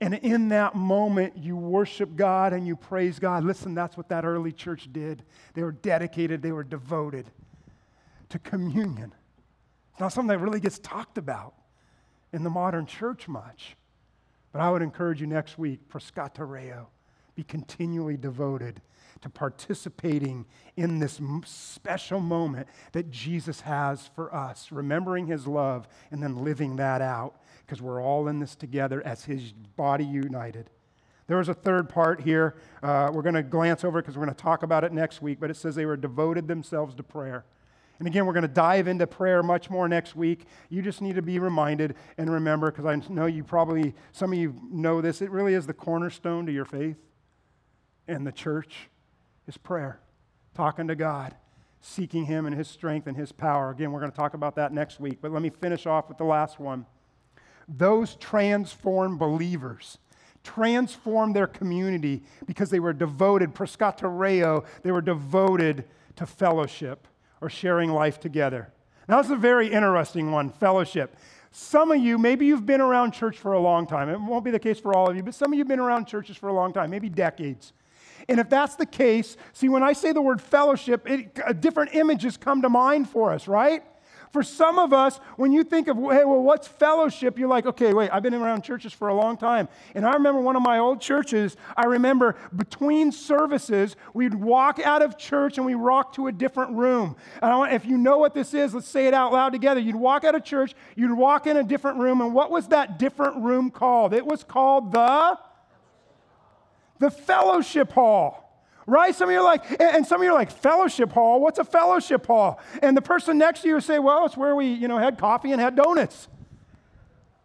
And 0.00 0.14
in 0.14 0.50
that 0.50 0.76
moment, 0.76 1.36
you 1.36 1.56
worship 1.56 2.14
God 2.14 2.52
and 2.52 2.66
you 2.66 2.76
praise 2.76 3.18
God. 3.18 3.42
Listen, 3.42 3.74
that's 3.74 3.96
what 3.96 4.08
that 4.10 4.24
early 4.24 4.52
church 4.52 4.88
did. 4.92 5.24
They 5.54 5.62
were 5.62 5.72
dedicated, 5.72 6.40
they 6.40 6.52
were 6.52 6.64
devoted 6.64 7.30
to 8.28 8.38
communion. 8.38 9.12
It's 9.98 10.00
not 10.00 10.12
something 10.12 10.28
that 10.28 10.38
really 10.38 10.60
gets 10.60 10.78
talked 10.78 11.18
about 11.18 11.54
in 12.32 12.44
the 12.44 12.50
modern 12.50 12.86
church 12.86 13.26
much. 13.26 13.76
But 14.52 14.60
I 14.60 14.70
would 14.70 14.80
encourage 14.80 15.20
you 15.20 15.26
next 15.26 15.58
week, 15.58 15.88
proscatereo, 15.88 16.86
be 17.34 17.42
continually 17.42 18.16
devoted 18.16 18.80
to 19.22 19.28
participating 19.28 20.46
in 20.76 21.00
this 21.00 21.20
special 21.46 22.20
moment 22.20 22.68
that 22.92 23.10
Jesus 23.10 23.62
has 23.62 24.08
for 24.14 24.32
us, 24.32 24.70
remembering 24.70 25.26
his 25.26 25.48
love 25.48 25.88
and 26.12 26.22
then 26.22 26.44
living 26.44 26.76
that 26.76 27.02
out 27.02 27.42
because 27.66 27.82
we're 27.82 28.00
all 28.00 28.28
in 28.28 28.38
this 28.38 28.54
together 28.54 29.04
as 29.04 29.24
his 29.24 29.52
body 29.52 30.04
united. 30.04 30.70
There 31.26 31.38
was 31.38 31.48
a 31.48 31.54
third 31.54 31.88
part 31.88 32.20
here. 32.20 32.54
Uh, 32.84 33.10
we're 33.12 33.22
going 33.22 33.34
to 33.34 33.42
glance 33.42 33.82
over 33.82 34.00
because 34.00 34.16
we're 34.16 34.26
going 34.26 34.36
to 34.36 34.42
talk 34.42 34.62
about 34.62 34.84
it 34.84 34.92
next 34.92 35.20
week, 35.22 35.40
but 35.40 35.50
it 35.50 35.56
says 35.56 35.74
they 35.74 35.86
were 35.86 35.96
devoted 35.96 36.46
themselves 36.46 36.94
to 36.94 37.02
prayer. 37.02 37.44
And 37.98 38.06
again, 38.06 38.26
we're 38.26 38.32
going 38.32 38.42
to 38.42 38.48
dive 38.48 38.86
into 38.86 39.06
prayer 39.06 39.42
much 39.42 39.70
more 39.70 39.88
next 39.88 40.14
week. 40.14 40.46
You 40.68 40.82
just 40.82 41.02
need 41.02 41.16
to 41.16 41.22
be 41.22 41.38
reminded 41.38 41.96
and 42.16 42.30
remember, 42.30 42.70
because 42.70 42.86
I 42.86 42.96
know 43.12 43.26
you 43.26 43.42
probably, 43.42 43.94
some 44.12 44.32
of 44.32 44.38
you 44.38 44.54
know 44.70 45.00
this, 45.00 45.20
it 45.20 45.30
really 45.30 45.54
is 45.54 45.66
the 45.66 45.74
cornerstone 45.74 46.46
to 46.46 46.52
your 46.52 46.64
faith 46.64 46.96
and 48.06 48.26
the 48.26 48.32
church 48.32 48.88
is 49.46 49.56
prayer, 49.56 50.00
talking 50.54 50.88
to 50.88 50.94
God, 50.94 51.34
seeking 51.80 52.24
Him 52.24 52.46
and 52.46 52.56
His 52.56 52.68
strength 52.68 53.06
and 53.06 53.16
His 53.16 53.32
power. 53.32 53.70
Again, 53.70 53.92
we're 53.92 54.00
going 54.00 54.12
to 54.12 54.16
talk 54.16 54.34
about 54.34 54.54
that 54.56 54.72
next 54.72 55.00
week, 55.00 55.18
but 55.20 55.32
let 55.32 55.42
me 55.42 55.50
finish 55.50 55.86
off 55.86 56.08
with 56.08 56.18
the 56.18 56.24
last 56.24 56.58
one. 56.58 56.86
Those 57.68 58.14
transformed 58.16 59.18
believers 59.18 59.98
transformed 60.44 61.36
their 61.36 61.46
community 61.46 62.22
because 62.46 62.70
they 62.70 62.80
were 62.80 62.92
devoted, 62.92 63.54
proscatereo, 63.54 64.64
they 64.82 64.92
were 64.92 65.02
devoted 65.02 65.84
to 66.16 66.24
fellowship 66.24 67.06
or 67.40 67.48
sharing 67.48 67.90
life 67.90 68.20
together. 68.20 68.72
Now, 69.08 69.16
that's 69.16 69.30
a 69.30 69.36
very 69.36 69.68
interesting 69.68 70.30
one 70.32 70.50
fellowship. 70.50 71.16
Some 71.50 71.90
of 71.90 71.98
you, 71.98 72.18
maybe 72.18 72.46
you've 72.46 72.66
been 72.66 72.80
around 72.80 73.12
church 73.12 73.38
for 73.38 73.54
a 73.54 73.60
long 73.60 73.86
time. 73.86 74.08
It 74.10 74.20
won't 74.20 74.44
be 74.44 74.50
the 74.50 74.58
case 74.58 74.78
for 74.78 74.94
all 74.94 75.08
of 75.08 75.16
you, 75.16 75.22
but 75.22 75.34
some 75.34 75.52
of 75.52 75.56
you 75.56 75.60
have 75.60 75.68
been 75.68 75.80
around 75.80 76.06
churches 76.06 76.36
for 76.36 76.48
a 76.48 76.52
long 76.52 76.72
time, 76.72 76.90
maybe 76.90 77.08
decades. 77.08 77.72
And 78.28 78.38
if 78.38 78.50
that's 78.50 78.74
the 78.74 78.84
case, 78.84 79.36
see, 79.54 79.68
when 79.68 79.82
I 79.82 79.94
say 79.94 80.12
the 80.12 80.20
word 80.20 80.42
fellowship, 80.42 81.08
it, 81.08 81.60
different 81.60 81.94
images 81.94 82.36
come 82.36 82.62
to 82.62 82.68
mind 82.68 83.08
for 83.08 83.32
us, 83.32 83.48
right? 83.48 83.82
For 84.30 84.42
some 84.42 84.78
of 84.78 84.92
us, 84.92 85.18
when 85.36 85.52
you 85.52 85.64
think 85.64 85.88
of, 85.88 85.96
hey, 85.96 86.24
well, 86.24 86.42
what's 86.42 86.68
fellowship? 86.68 87.38
You're 87.38 87.48
like, 87.48 87.66
okay, 87.66 87.94
wait, 87.94 88.10
I've 88.12 88.22
been 88.22 88.34
around 88.34 88.62
churches 88.62 88.92
for 88.92 89.08
a 89.08 89.14
long 89.14 89.36
time. 89.36 89.68
And 89.94 90.04
I 90.04 90.12
remember 90.12 90.40
one 90.40 90.56
of 90.56 90.62
my 90.62 90.78
old 90.78 91.00
churches, 91.00 91.56
I 91.76 91.86
remember 91.86 92.36
between 92.54 93.10
services, 93.10 93.96
we'd 94.12 94.34
walk 94.34 94.78
out 94.80 95.02
of 95.02 95.16
church 95.16 95.56
and 95.56 95.66
we 95.66 95.74
walk 95.74 96.14
to 96.14 96.26
a 96.26 96.32
different 96.32 96.72
room. 96.72 97.16
And 97.42 97.56
want, 97.56 97.72
if 97.72 97.86
you 97.86 97.96
know 97.96 98.18
what 98.18 98.34
this 98.34 98.52
is, 98.54 98.74
let's 98.74 98.88
say 98.88 99.06
it 99.06 99.14
out 99.14 99.32
loud 99.32 99.52
together. 99.52 99.80
You'd 99.80 99.96
walk 99.96 100.24
out 100.24 100.34
of 100.34 100.44
church, 100.44 100.74
you'd 100.94 101.16
walk 101.16 101.46
in 101.46 101.56
a 101.56 101.64
different 101.64 101.98
room. 101.98 102.20
And 102.20 102.34
what 102.34 102.50
was 102.50 102.68
that 102.68 102.98
different 102.98 103.42
room 103.42 103.70
called? 103.70 104.12
It 104.12 104.26
was 104.26 104.44
called 104.44 104.92
the 104.92 105.38
the 107.00 107.10
fellowship 107.10 107.92
hall 107.92 108.47
right? 108.88 109.14
Some 109.14 109.28
of 109.28 109.32
you 109.34 109.40
are 109.40 109.44
like, 109.44 109.80
and 109.80 110.06
some 110.06 110.20
of 110.20 110.24
you 110.24 110.30
are 110.30 110.38
like, 110.38 110.50
fellowship 110.50 111.12
hall? 111.12 111.40
What's 111.40 111.58
a 111.58 111.64
fellowship 111.64 112.26
hall? 112.26 112.58
And 112.82 112.96
the 112.96 113.02
person 113.02 113.38
next 113.38 113.60
to 113.62 113.68
you 113.68 113.74
will 113.74 113.80
say, 113.80 113.98
well, 113.98 114.24
it's 114.24 114.36
where 114.36 114.56
we, 114.56 114.66
you 114.66 114.88
know, 114.88 114.98
had 114.98 115.18
coffee 115.18 115.52
and 115.52 115.60
had 115.60 115.76
donuts. 115.76 116.28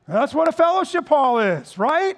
that's 0.07 0.33
what 0.33 0.47
a 0.47 0.53
fellowship 0.53 1.07
hall 1.07 1.39
is, 1.39 1.77
right? 1.77 2.17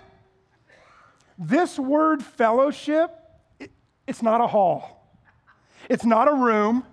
This 1.38 1.78
word 1.78 2.24
fellowship, 2.24 3.12
it, 3.60 3.72
it's 4.08 4.22
not 4.22 4.42
a 4.42 4.48
hall. 4.48 5.12
It's 5.90 6.06
not 6.06 6.28
a 6.28 6.34
room. 6.34 6.86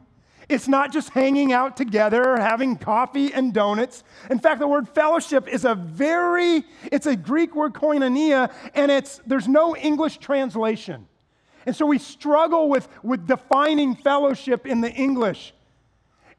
It's 0.49 0.68
not 0.68 0.92
just 0.92 1.11
hanging 1.11 1.53
out 1.53 1.77
together, 1.77 2.37
having 2.38 2.77
coffee 2.77 3.33
and 3.33 3.55
donuts. 3.55 4.05
In 4.31 4.38
fact, 4.38 4.59
the 4.59 4.66
word 4.66 4.88
fellowship 4.88 5.49
is 5.49 5.64
a 5.64 5.75
very, 5.75 6.64
it's 6.90 7.07
a 7.07 7.14
Greek 7.14 7.55
word 7.55 7.75
koinonia, 7.75 8.53
and 8.75 8.90
it's, 8.90 9.21
there's 9.27 9.49
no 9.49 9.77
English 9.77 10.18
translation. 10.18 11.07
And 11.66 11.75
so 11.75 11.87
we 11.87 11.98
struggle 11.98 12.68
with, 12.68 12.88
with 13.03 13.27
defining 13.27 13.94
fellowship 13.94 14.66
in 14.66 14.81
the 14.81 14.90
English. 14.90 15.55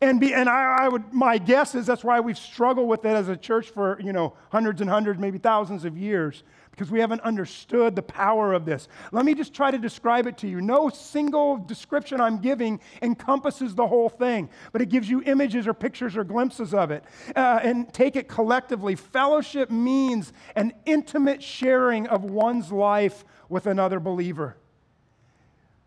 And, 0.03 0.19
be, 0.19 0.33
and 0.33 0.49
I, 0.49 0.79
I, 0.81 0.87
would, 0.89 1.13
my 1.13 1.37
guess 1.37 1.75
is 1.75 1.85
that's 1.85 2.03
why 2.03 2.19
we've 2.19 2.37
struggled 2.37 2.89
with 2.89 3.05
it 3.05 3.15
as 3.15 3.29
a 3.29 3.37
church 3.37 3.69
for, 3.69 3.99
you 4.01 4.11
know, 4.11 4.33
hundreds 4.51 4.81
and 4.81 4.89
hundreds, 4.89 5.17
maybe 5.17 5.37
thousands 5.37 5.85
of 5.85 5.97
years, 5.97 6.43
because 6.71 6.91
we 6.91 6.99
haven't 6.99 7.21
understood 7.21 7.95
the 7.95 8.01
power 8.01 8.51
of 8.51 8.65
this. 8.65 8.89
Let 9.13 9.23
me 9.23 9.33
just 9.33 9.53
try 9.53 9.71
to 9.71 9.77
describe 9.77 10.27
it 10.27 10.37
to 10.39 10.47
you. 10.47 10.59
No 10.59 10.89
single 10.89 11.55
description 11.55 12.19
I'm 12.19 12.39
giving 12.39 12.81
encompasses 13.01 13.75
the 13.75 13.87
whole 13.87 14.09
thing, 14.09 14.49
but 14.73 14.81
it 14.81 14.89
gives 14.89 15.09
you 15.09 15.21
images 15.23 15.67
or 15.67 15.73
pictures 15.73 16.17
or 16.17 16.25
glimpses 16.25 16.73
of 16.73 16.91
it. 16.91 17.05
Uh, 17.33 17.61
and 17.63 17.93
take 17.93 18.17
it 18.17 18.27
collectively. 18.27 18.95
Fellowship 18.95 19.71
means 19.71 20.33
an 20.57 20.73
intimate 20.85 21.41
sharing 21.41 22.07
of 22.07 22.25
one's 22.25 22.73
life 22.73 23.23
with 23.47 23.67
another 23.67 24.01
believer. 24.01 24.57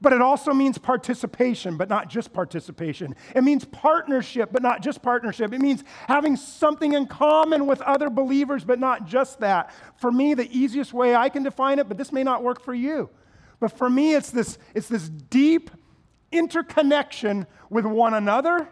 But 0.00 0.12
it 0.12 0.20
also 0.20 0.52
means 0.52 0.76
participation, 0.76 1.78
but 1.78 1.88
not 1.88 2.10
just 2.10 2.32
participation. 2.32 3.14
It 3.34 3.42
means 3.42 3.64
partnership, 3.64 4.50
but 4.52 4.62
not 4.62 4.82
just 4.82 5.00
partnership. 5.02 5.54
It 5.54 5.60
means 5.60 5.84
having 6.06 6.36
something 6.36 6.92
in 6.92 7.06
common 7.06 7.66
with 7.66 7.80
other 7.80 8.10
believers, 8.10 8.62
but 8.62 8.78
not 8.78 9.06
just 9.06 9.40
that. 9.40 9.72
For 9.96 10.12
me, 10.12 10.34
the 10.34 10.50
easiest 10.54 10.92
way 10.92 11.14
I 11.14 11.30
can 11.30 11.42
define 11.42 11.78
it, 11.78 11.88
but 11.88 11.96
this 11.96 12.12
may 12.12 12.22
not 12.22 12.42
work 12.42 12.62
for 12.62 12.74
you. 12.74 13.08
But 13.58 13.72
for 13.76 13.88
me, 13.88 14.14
it's 14.14 14.30
this, 14.30 14.58
it's 14.74 14.88
this 14.88 15.08
deep 15.08 15.70
interconnection 16.30 17.46
with 17.70 17.86
one 17.86 18.12
another, 18.12 18.68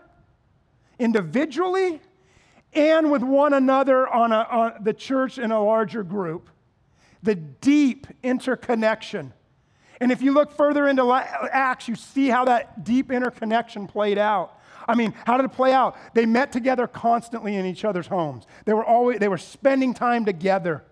individually, 0.99 2.03
and 2.75 3.11
with 3.11 3.23
one 3.23 3.55
another 3.55 4.07
on, 4.09 4.33
a, 4.33 4.47
on 4.51 4.73
the 4.83 4.93
church 4.93 5.39
in 5.39 5.53
a 5.53 5.65
larger 5.65 6.03
group. 6.03 6.51
The 7.23 7.35
deep 7.35 8.07
interconnection. 8.23 9.33
And 10.01 10.11
if 10.11 10.23
you 10.23 10.33
look 10.33 10.53
further 10.53 10.89
into 10.89 11.13
Acts, 11.13 11.89
you 11.89 11.95
see 11.95 12.29
how 12.29 12.45
that 12.47 12.85
deep 12.85 13.11
interconnection 13.11 13.87
played 13.87 14.19
out. 14.19 14.61
I 14.87 14.95
mean, 14.95 15.15
how 15.25 15.37
did 15.37 15.47
it 15.47 15.53
play 15.53 15.73
out? 15.73 15.97
They 16.15 16.27
met 16.27 16.53
together 16.53 16.87
constantly 16.87 17.57
in 17.57 17.65
each 17.65 17.85
other's 17.85 18.07
homes. 18.07 18.47
They 18.65 18.75
were 18.75 18.85
always 18.85 19.19
they 19.19 19.29
were 19.29 19.39
spending 19.39 19.95
time 19.95 20.25
together. 20.25 20.85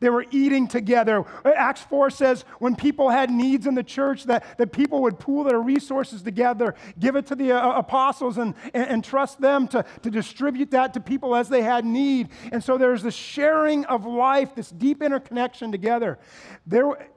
They 0.00 0.10
were 0.10 0.26
eating 0.30 0.68
together. 0.68 1.24
Acts 1.44 1.82
4 1.82 2.10
says 2.10 2.44
when 2.58 2.76
people 2.76 3.10
had 3.10 3.30
needs 3.30 3.66
in 3.66 3.74
the 3.74 3.82
church, 3.82 4.24
that, 4.24 4.58
that 4.58 4.72
people 4.72 5.02
would 5.02 5.18
pool 5.18 5.44
their 5.44 5.60
resources 5.60 6.22
together, 6.22 6.74
give 6.98 7.16
it 7.16 7.26
to 7.26 7.34
the 7.34 7.52
uh, 7.52 7.78
apostles, 7.78 8.38
and, 8.38 8.54
and, 8.72 8.88
and, 8.88 9.04
trust 9.04 9.40
them 9.40 9.68
to, 9.68 9.84
to 10.02 10.10
distribute 10.10 10.70
that 10.72 10.94
to 10.94 11.00
people 11.00 11.36
as 11.36 11.48
they 11.48 11.62
had 11.62 11.84
need. 11.84 12.28
And 12.52 12.62
so 12.62 12.78
there's 12.78 13.02
this 13.02 13.14
sharing 13.14 13.84
of 13.84 14.06
life, 14.06 14.54
this 14.54 14.70
deep 14.70 15.02
interconnection 15.02 15.70
together. 15.70 16.18
There, 16.66 17.08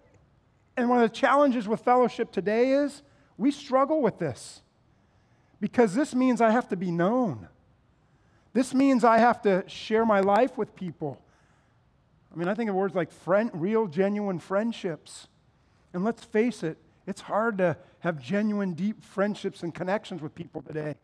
and 0.78 0.88
one 0.88 1.02
of 1.02 1.10
the 1.10 1.16
challenges 1.16 1.68
with 1.68 1.82
fellowship 1.82 2.32
today 2.32 2.72
is 2.72 3.02
we 3.38 3.52
struggle 3.52 4.02
with 4.02 4.20
this 4.20 4.62
because 5.60 5.96
this 5.96 6.14
means 6.14 6.40
I 6.40 6.52
have 6.52 6.70
to 6.70 6.76
be 6.78 6.92
known. 6.92 7.48
This 8.54 8.74
means 8.74 9.04
I 9.04 9.18
have 9.18 9.42
to 9.42 9.64
share 9.68 10.06
my 10.06 10.20
life 10.20 10.58
with 10.58 10.76
people. 10.76 11.20
I 12.32 12.38
mean, 12.38 12.48
I 12.48 12.54
think 12.54 12.70
of 12.70 12.76
words 12.76 12.96
like 12.96 13.12
friend, 13.12 13.50
real, 13.54 13.88
genuine 13.88 14.40
friendships. 14.40 15.28
And 15.94 16.04
let's 16.04 16.24
face 16.24 16.64
it, 16.64 16.78
it's 17.08 17.22
hard 17.22 17.58
to 17.58 17.78
have 18.00 18.20
genuine, 18.20 18.74
deep 18.74 19.04
friendships 19.04 19.64
and 19.64 19.74
connections 19.74 20.22
with 20.22 20.36
people 20.36 20.62
today. 20.62 20.96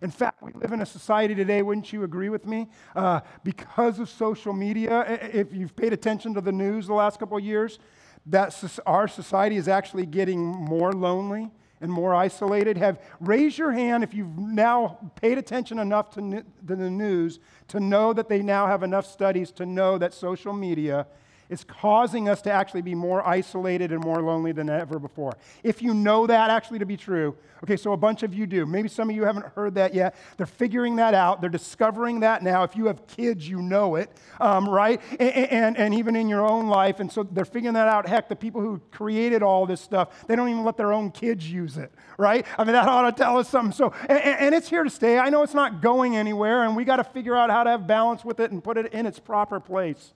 In 0.00 0.10
fact, 0.10 0.42
we 0.42 0.52
live 0.52 0.72
in 0.72 0.80
a 0.80 0.86
society 0.86 1.34
today, 1.34 1.62
wouldn't 1.62 1.92
you 1.92 2.04
agree 2.04 2.28
with 2.28 2.46
me? 2.46 2.68
Uh, 2.94 3.20
because 3.42 3.98
of 3.98 4.08
social 4.08 4.52
media, 4.52 5.02
if 5.32 5.52
you've 5.52 5.76
paid 5.76 5.92
attention 5.92 6.34
to 6.34 6.40
the 6.40 6.52
news 6.52 6.86
the 6.86 6.94
last 6.94 7.18
couple 7.18 7.36
of 7.36 7.44
years, 7.44 7.78
that 8.26 8.80
our 8.86 9.08
society 9.08 9.56
is 9.56 9.68
actually 9.68 10.06
getting 10.06 10.40
more 10.40 10.92
lonely 10.92 11.50
and 11.80 11.92
more 11.92 12.14
isolated? 12.14 12.76
Have 12.78 13.00
raise 13.20 13.58
your 13.58 13.72
hand 13.72 14.02
if 14.02 14.14
you've 14.14 14.38
now 14.38 14.98
paid 15.16 15.38
attention 15.38 15.78
enough 15.78 16.10
to, 16.10 16.20
to 16.66 16.76
the 16.76 16.90
news 16.90 17.40
to 17.68 17.80
know 17.80 18.12
that 18.12 18.28
they 18.28 18.42
now 18.42 18.66
have 18.66 18.82
enough 18.82 19.06
studies 19.06 19.50
to 19.52 19.66
know 19.66 19.98
that 19.98 20.14
social 20.14 20.52
media 20.52 21.06
is 21.48 21.64
causing 21.64 22.28
us 22.28 22.42
to 22.42 22.52
actually 22.52 22.82
be 22.82 22.94
more 22.94 23.26
isolated 23.26 23.92
and 23.92 24.02
more 24.02 24.22
lonely 24.22 24.52
than 24.52 24.70
ever 24.70 24.98
before. 24.98 25.32
If 25.62 25.82
you 25.82 25.94
know 25.94 26.26
that 26.26 26.50
actually 26.50 26.78
to 26.80 26.86
be 26.86 26.96
true, 26.96 27.36
okay, 27.62 27.76
so 27.76 27.92
a 27.92 27.96
bunch 27.96 28.22
of 28.22 28.34
you 28.34 28.46
do. 28.46 28.66
Maybe 28.66 28.88
some 28.88 29.10
of 29.10 29.16
you 29.16 29.24
haven't 29.24 29.46
heard 29.54 29.74
that 29.76 29.94
yet. 29.94 30.14
They're 30.36 30.46
figuring 30.46 30.96
that 30.96 31.14
out. 31.14 31.40
They're 31.40 31.50
discovering 31.50 32.20
that 32.20 32.42
now. 32.42 32.62
If 32.62 32.76
you 32.76 32.86
have 32.86 33.06
kids, 33.06 33.48
you 33.48 33.62
know 33.62 33.96
it, 33.96 34.10
um, 34.40 34.68
right? 34.68 35.00
And, 35.18 35.20
and, 35.20 35.76
and 35.76 35.94
even 35.94 36.16
in 36.16 36.28
your 36.28 36.46
own 36.46 36.68
life. 36.68 37.00
And 37.00 37.10
so 37.10 37.22
they're 37.22 37.44
figuring 37.44 37.74
that 37.74 37.88
out. 37.88 38.06
Heck, 38.08 38.28
the 38.28 38.36
people 38.36 38.60
who 38.60 38.80
created 38.90 39.42
all 39.42 39.66
this 39.66 39.80
stuff, 39.80 40.26
they 40.26 40.36
don't 40.36 40.48
even 40.48 40.64
let 40.64 40.76
their 40.76 40.92
own 40.92 41.10
kids 41.10 41.50
use 41.50 41.76
it, 41.76 41.92
right? 42.18 42.46
I 42.58 42.64
mean, 42.64 42.72
that 42.72 42.88
ought 42.88 43.10
to 43.10 43.12
tell 43.12 43.38
us 43.38 43.48
something. 43.48 43.72
So, 43.72 43.92
and, 44.08 44.18
and 44.18 44.54
it's 44.54 44.68
here 44.68 44.84
to 44.84 44.90
stay. 44.90 45.18
I 45.18 45.30
know 45.30 45.42
it's 45.42 45.54
not 45.54 45.80
going 45.80 46.16
anywhere, 46.16 46.64
and 46.64 46.76
we 46.76 46.84
got 46.84 46.96
to 46.96 47.04
figure 47.04 47.36
out 47.36 47.50
how 47.50 47.64
to 47.64 47.70
have 47.70 47.86
balance 47.86 48.24
with 48.24 48.40
it 48.40 48.50
and 48.50 48.62
put 48.62 48.76
it 48.76 48.92
in 48.92 49.06
its 49.06 49.18
proper 49.18 49.60
place. 49.60 50.12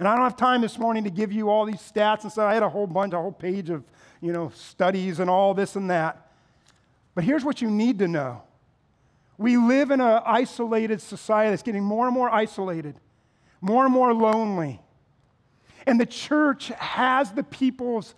And 0.00 0.08
I 0.08 0.14
don't 0.14 0.24
have 0.24 0.36
time 0.36 0.62
this 0.62 0.78
morning 0.78 1.04
to 1.04 1.10
give 1.10 1.30
you 1.30 1.50
all 1.50 1.66
these 1.66 1.76
stats 1.76 2.22
and 2.22 2.32
stuff. 2.32 2.50
I 2.50 2.54
had 2.54 2.62
a 2.62 2.70
whole 2.70 2.86
bunch, 2.86 3.12
a 3.12 3.18
whole 3.18 3.30
page 3.30 3.68
of, 3.68 3.84
you 4.22 4.32
know, 4.32 4.50
studies 4.54 5.20
and 5.20 5.28
all 5.28 5.52
this 5.52 5.76
and 5.76 5.90
that. 5.90 6.30
But 7.14 7.24
here's 7.24 7.44
what 7.44 7.60
you 7.60 7.70
need 7.70 7.98
to 7.98 8.08
know. 8.08 8.42
We 9.36 9.58
live 9.58 9.90
in 9.90 10.00
an 10.00 10.22
isolated 10.24 11.02
society 11.02 11.50
that's 11.50 11.62
getting 11.62 11.84
more 11.84 12.06
and 12.06 12.14
more 12.14 12.30
isolated, 12.30 12.94
more 13.60 13.84
and 13.84 13.92
more 13.92 14.14
lonely. 14.14 14.80
And 15.86 16.00
the 16.00 16.06
church 16.06 16.68
has 16.68 17.32
the 17.32 17.42
people's 17.42 18.14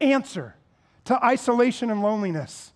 answer 0.00 0.56
to 1.04 1.24
isolation 1.24 1.90
and 1.90 2.02
loneliness. 2.02 2.72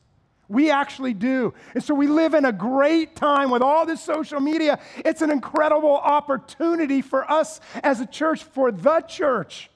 We 0.48 0.70
actually 0.70 1.14
do. 1.14 1.54
And 1.74 1.82
so 1.82 1.94
we 1.94 2.06
live 2.06 2.34
in 2.34 2.44
a 2.44 2.52
great 2.52 3.16
time 3.16 3.50
with 3.50 3.62
all 3.62 3.86
this 3.86 4.02
social 4.02 4.40
media. 4.40 4.78
It's 4.98 5.22
an 5.22 5.30
incredible 5.30 5.96
opportunity 5.96 7.00
for 7.00 7.30
us 7.30 7.60
as 7.82 8.00
a 8.00 8.06
church, 8.06 8.44
for 8.44 8.70
the 8.70 9.00
church, 9.00 9.70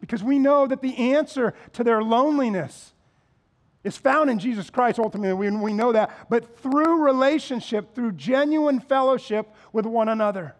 because 0.00 0.22
we 0.22 0.38
know 0.38 0.66
that 0.66 0.82
the 0.82 0.96
answer 1.14 1.54
to 1.72 1.84
their 1.84 2.02
loneliness 2.02 2.92
is 3.82 3.96
found 3.96 4.28
in 4.28 4.38
Jesus 4.38 4.68
Christ 4.68 4.98
ultimately. 4.98 5.32
We, 5.32 5.56
we 5.56 5.72
know 5.72 5.92
that. 5.92 6.28
But 6.28 6.58
through 6.58 7.02
relationship, 7.02 7.94
through 7.94 8.12
genuine 8.12 8.80
fellowship 8.80 9.48
with 9.72 9.86
one 9.86 10.08
another. 10.08 10.54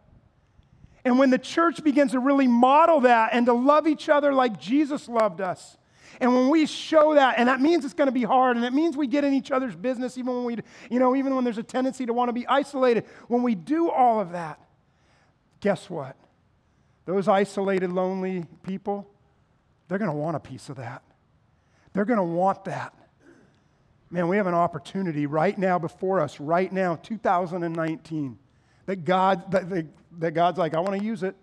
And 1.05 1.19
when 1.19 1.31
the 1.31 1.39
church 1.39 1.83
begins 1.83 2.13
to 2.13 2.19
really 2.19 2.47
model 2.47 3.01
that 3.01 3.31
and 3.33 3.47
to 3.47 3.53
love 3.53 3.87
each 3.87 4.09
other 4.09 4.33
like 4.33 4.59
Jesus 4.59 5.09
loved 5.09 5.41
us, 5.41 5.77
and 6.21 6.35
when 6.35 6.51
we 6.51 6.67
show 6.67 7.15
that, 7.15 7.39
and 7.39 7.49
that 7.49 7.61
means 7.61 7.85
it's 7.85 7.95
going 7.95 8.09
to 8.09 8.13
be 8.13 8.25
hard, 8.25 8.57
and 8.57 8.67
it 8.67 8.75
means 8.75 8.95
we 8.95 9.07
get 9.07 9.25
in 9.25 9.33
each 9.33 9.51
other's 9.51 9.75
business, 9.75 10.19
even 10.19 10.35
when 10.35 10.45
we, 10.45 10.59
you 10.91 10.99
know, 10.99 11.17
even 11.17 11.35
when 11.35 11.45
there's 11.45 11.59
a 11.59 11.63
tendency 11.63 12.05
to 12.05 12.13
want 12.13 12.29
to 12.29 12.35
be 12.35 12.47
isolated. 12.47 13.05
When 13.29 13.43
we 13.43 13.55
do 13.55 13.91
all 13.91 14.21
of 14.21 14.33
that, 14.33 14.61
guess 15.61 15.89
what? 15.89 16.17
Those 17.07 17.27
isolated, 17.27 17.91
lonely 17.91 18.45
people, 18.63 19.11
they're 19.89 19.99
going 19.99 20.11
to 20.11 20.17
want 20.17 20.37
a 20.37 20.41
piece 20.41 20.69
of 20.69 20.77
that. 20.77 21.03
They're 21.95 22.05
going 22.05 22.19
to 22.19 22.23
want 22.23 22.65
that. 22.65 22.95
Man, 24.11 24.29
we 24.29 24.37
have 24.37 24.47
an 24.47 24.55
opportunity 24.55 25.25
right 25.25 25.57
now 25.57 25.79
before 25.79 26.21
us, 26.21 26.39
right 26.39 26.71
now, 26.71 26.97
2019, 26.97 28.39
that 28.87 29.05
God, 29.05 29.51
that, 29.53 29.87
that 30.19 30.33
God's 30.33 30.59
like, 30.59 30.75
I 30.75 30.81
want 30.81 30.99
to 30.99 31.05
use 31.05 31.23
it. 31.23 31.35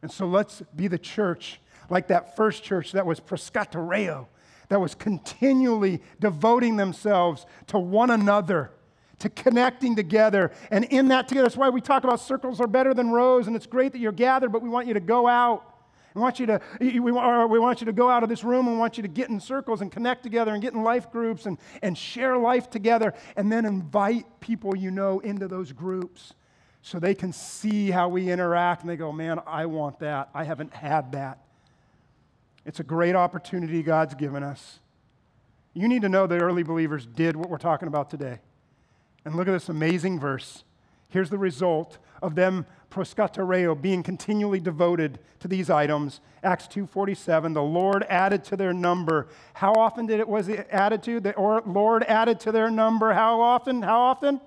And 0.00 0.10
so 0.10 0.26
let's 0.26 0.62
be 0.74 0.88
the 0.88 0.98
church 0.98 1.60
like 1.90 2.08
that 2.08 2.36
first 2.36 2.62
church 2.62 2.92
that 2.92 3.06
was 3.06 3.20
proscatereo, 3.20 4.26
that 4.68 4.80
was 4.80 4.94
continually 4.94 6.02
devoting 6.20 6.76
themselves 6.76 7.46
to 7.68 7.78
one 7.78 8.10
another, 8.10 8.70
to 9.18 9.28
connecting 9.28 9.96
together. 9.96 10.52
And 10.70 10.84
in 10.84 11.08
that 11.08 11.28
together, 11.28 11.46
that's 11.46 11.56
why 11.56 11.70
we 11.70 11.80
talk 11.80 12.04
about 12.04 12.20
circles 12.20 12.60
are 12.60 12.66
better 12.66 12.94
than 12.94 13.10
rows, 13.10 13.46
and 13.46 13.56
it's 13.56 13.66
great 13.66 13.92
that 13.92 13.98
you're 13.98 14.12
gathered, 14.12 14.52
but 14.52 14.62
we 14.62 14.68
want 14.68 14.86
you 14.86 14.94
to 14.94 15.00
go 15.00 15.26
out. 15.26 15.64
We 16.14 16.22
want 16.22 16.40
you 16.40 16.46
to, 16.46 16.60
we 16.80 17.10
want 17.10 17.80
you 17.80 17.84
to 17.84 17.92
go 17.92 18.10
out 18.10 18.22
of 18.22 18.28
this 18.28 18.42
room 18.42 18.66
and 18.66 18.74
we 18.74 18.80
want 18.80 18.96
you 18.96 19.02
to 19.02 19.08
get 19.08 19.28
in 19.28 19.38
circles 19.38 19.82
and 19.82 19.92
connect 19.92 20.24
together 20.24 20.52
and 20.52 20.60
get 20.60 20.72
in 20.72 20.82
life 20.82 21.12
groups 21.12 21.46
and, 21.46 21.58
and 21.80 21.96
share 21.96 22.36
life 22.36 22.70
together 22.70 23.14
and 23.36 23.52
then 23.52 23.64
invite 23.64 24.40
people 24.40 24.76
you 24.76 24.90
know 24.90 25.20
into 25.20 25.46
those 25.46 25.70
groups 25.70 26.34
so 26.82 26.98
they 26.98 27.14
can 27.14 27.32
see 27.32 27.90
how 27.90 28.08
we 28.08 28.30
interact 28.30 28.80
and 28.80 28.90
they 28.90 28.96
go, 28.96 29.12
man, 29.12 29.40
I 29.46 29.66
want 29.66 30.00
that. 30.00 30.30
I 30.34 30.44
haven't 30.44 30.72
had 30.72 31.12
that. 31.12 31.38
It's 32.68 32.80
a 32.80 32.84
great 32.84 33.14
opportunity 33.14 33.82
God's 33.82 34.14
given 34.14 34.42
us. 34.42 34.80
You 35.72 35.88
need 35.88 36.02
to 36.02 36.08
know 36.10 36.26
the 36.26 36.36
early 36.36 36.62
believers 36.62 37.06
did 37.06 37.34
what 37.34 37.48
we're 37.48 37.56
talking 37.56 37.88
about 37.88 38.10
today. 38.10 38.40
And 39.24 39.34
look 39.36 39.48
at 39.48 39.52
this 39.52 39.70
amazing 39.70 40.20
verse. 40.20 40.64
Here's 41.08 41.30
the 41.30 41.38
result 41.38 41.96
of 42.20 42.34
them 42.34 42.66
proscatereo 42.90 43.80
being 43.80 44.02
continually 44.02 44.60
devoted 44.60 45.18
to 45.40 45.48
these 45.48 45.70
items. 45.70 46.20
Acts 46.42 46.68
2:47, 46.68 47.54
the 47.54 47.62
Lord 47.62 48.04
added 48.10 48.44
to 48.44 48.56
their 48.56 48.74
number. 48.74 49.28
How 49.54 49.72
often 49.72 50.04
did 50.04 50.20
it 50.20 50.28
was 50.28 50.48
it 50.48 50.68
added 50.70 51.02
to? 51.04 51.20
The 51.20 51.62
Lord 51.64 52.02
added 52.02 52.38
to 52.40 52.52
their 52.52 52.70
number. 52.70 53.14
How 53.14 53.40
often? 53.40 53.80
How 53.80 53.98
often? 53.98 54.42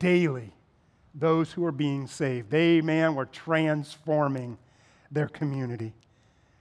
Daily. 0.00 0.26
Daily. 0.40 0.54
Those 1.14 1.52
who 1.52 1.64
are 1.66 1.72
being 1.72 2.08
saved. 2.08 2.50
They, 2.50 2.80
man, 2.80 3.14
were 3.14 3.26
transforming 3.26 4.58
their 5.12 5.28
community. 5.28 5.94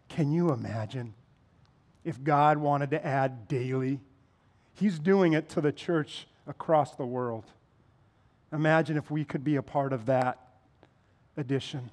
Can 0.09 0.31
you 0.31 0.51
imagine 0.51 1.13
if 2.03 2.23
God 2.23 2.57
wanted 2.57 2.91
to 2.91 3.05
add 3.05 3.47
daily? 3.47 3.99
He's 4.73 4.99
doing 4.99 5.33
it 5.33 5.49
to 5.49 5.61
the 5.61 5.71
church 5.71 6.27
across 6.47 6.95
the 6.95 7.05
world. 7.05 7.45
Imagine 8.51 8.97
if 8.97 9.09
we 9.09 9.25
could 9.25 9.43
be 9.43 9.55
a 9.55 9.61
part 9.61 9.91
of 9.93 10.05
that 10.05 10.39
addition, 11.37 11.91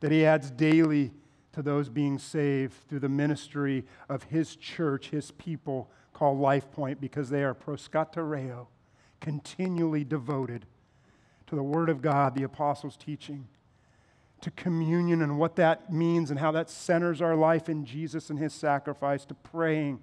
that 0.00 0.12
He 0.12 0.24
adds 0.24 0.50
daily 0.50 1.12
to 1.52 1.62
those 1.62 1.88
being 1.88 2.18
saved 2.18 2.74
through 2.88 3.00
the 3.00 3.08
ministry 3.08 3.84
of 4.08 4.24
His 4.24 4.56
church, 4.56 5.08
His 5.10 5.30
people 5.32 5.90
called 6.12 6.38
Life 6.38 6.70
Point, 6.70 7.00
because 7.00 7.30
they 7.30 7.42
are 7.42 7.54
proscatereo, 7.54 8.66
continually 9.20 10.04
devoted 10.04 10.66
to 11.46 11.56
the 11.56 11.62
Word 11.62 11.88
of 11.88 12.02
God, 12.02 12.34
the 12.34 12.42
apostles' 12.42 12.96
teaching 12.96 13.48
to 14.40 14.50
communion 14.50 15.22
and 15.22 15.38
what 15.38 15.56
that 15.56 15.92
means 15.92 16.30
and 16.30 16.38
how 16.38 16.52
that 16.52 16.68
centers 16.68 17.22
our 17.22 17.34
life 17.34 17.68
in 17.68 17.84
Jesus 17.84 18.30
and 18.30 18.38
his 18.38 18.52
sacrifice, 18.52 19.24
to 19.26 19.34
praying 19.34 20.00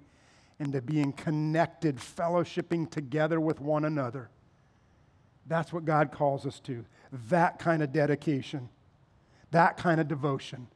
and 0.58 0.72
to 0.72 0.82
being 0.82 1.12
connected, 1.12 1.96
fellowshipping 1.96 2.90
together 2.90 3.40
with 3.40 3.60
one 3.60 3.84
another. 3.84 4.28
That's 5.46 5.72
what 5.72 5.84
God 5.84 6.10
calls 6.12 6.46
us 6.46 6.60
to. 6.60 6.84
That 7.28 7.58
kind 7.58 7.82
of 7.82 7.92
dedication, 7.92 8.68
that 9.50 9.76
kind 9.76 10.00
of 10.00 10.08
devotion. 10.08 10.68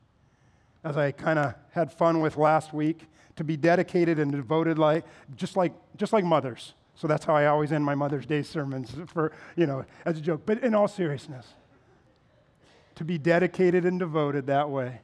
As 0.84 0.96
I 0.96 1.10
kind 1.10 1.38
of 1.38 1.54
had 1.72 1.92
fun 1.92 2.20
with 2.20 2.36
last 2.36 2.72
week, 2.72 3.06
to 3.36 3.44
be 3.44 3.56
dedicated 3.56 4.18
and 4.18 4.32
devoted 4.32 4.78
like 4.78 5.04
just 5.36 5.56
like 5.56 5.72
just 5.96 6.12
like 6.12 6.24
mothers. 6.24 6.74
So 6.98 7.06
that's 7.06 7.24
how 7.24 7.34
I 7.36 7.46
always 7.46 7.70
end 7.70 7.84
my 7.84 7.94
Mother's 7.94 8.26
Day 8.26 8.42
sermons 8.42 8.92
for, 9.06 9.30
you 9.56 9.66
know, 9.66 9.84
as 10.04 10.18
a 10.18 10.20
joke. 10.20 10.42
But 10.44 10.64
in 10.64 10.74
all 10.74 10.88
seriousness, 10.88 11.54
to 12.98 13.04
be 13.04 13.16
dedicated 13.16 13.84
and 13.84 14.00
devoted 14.00 14.48
that 14.48 14.68
way. 14.68 15.00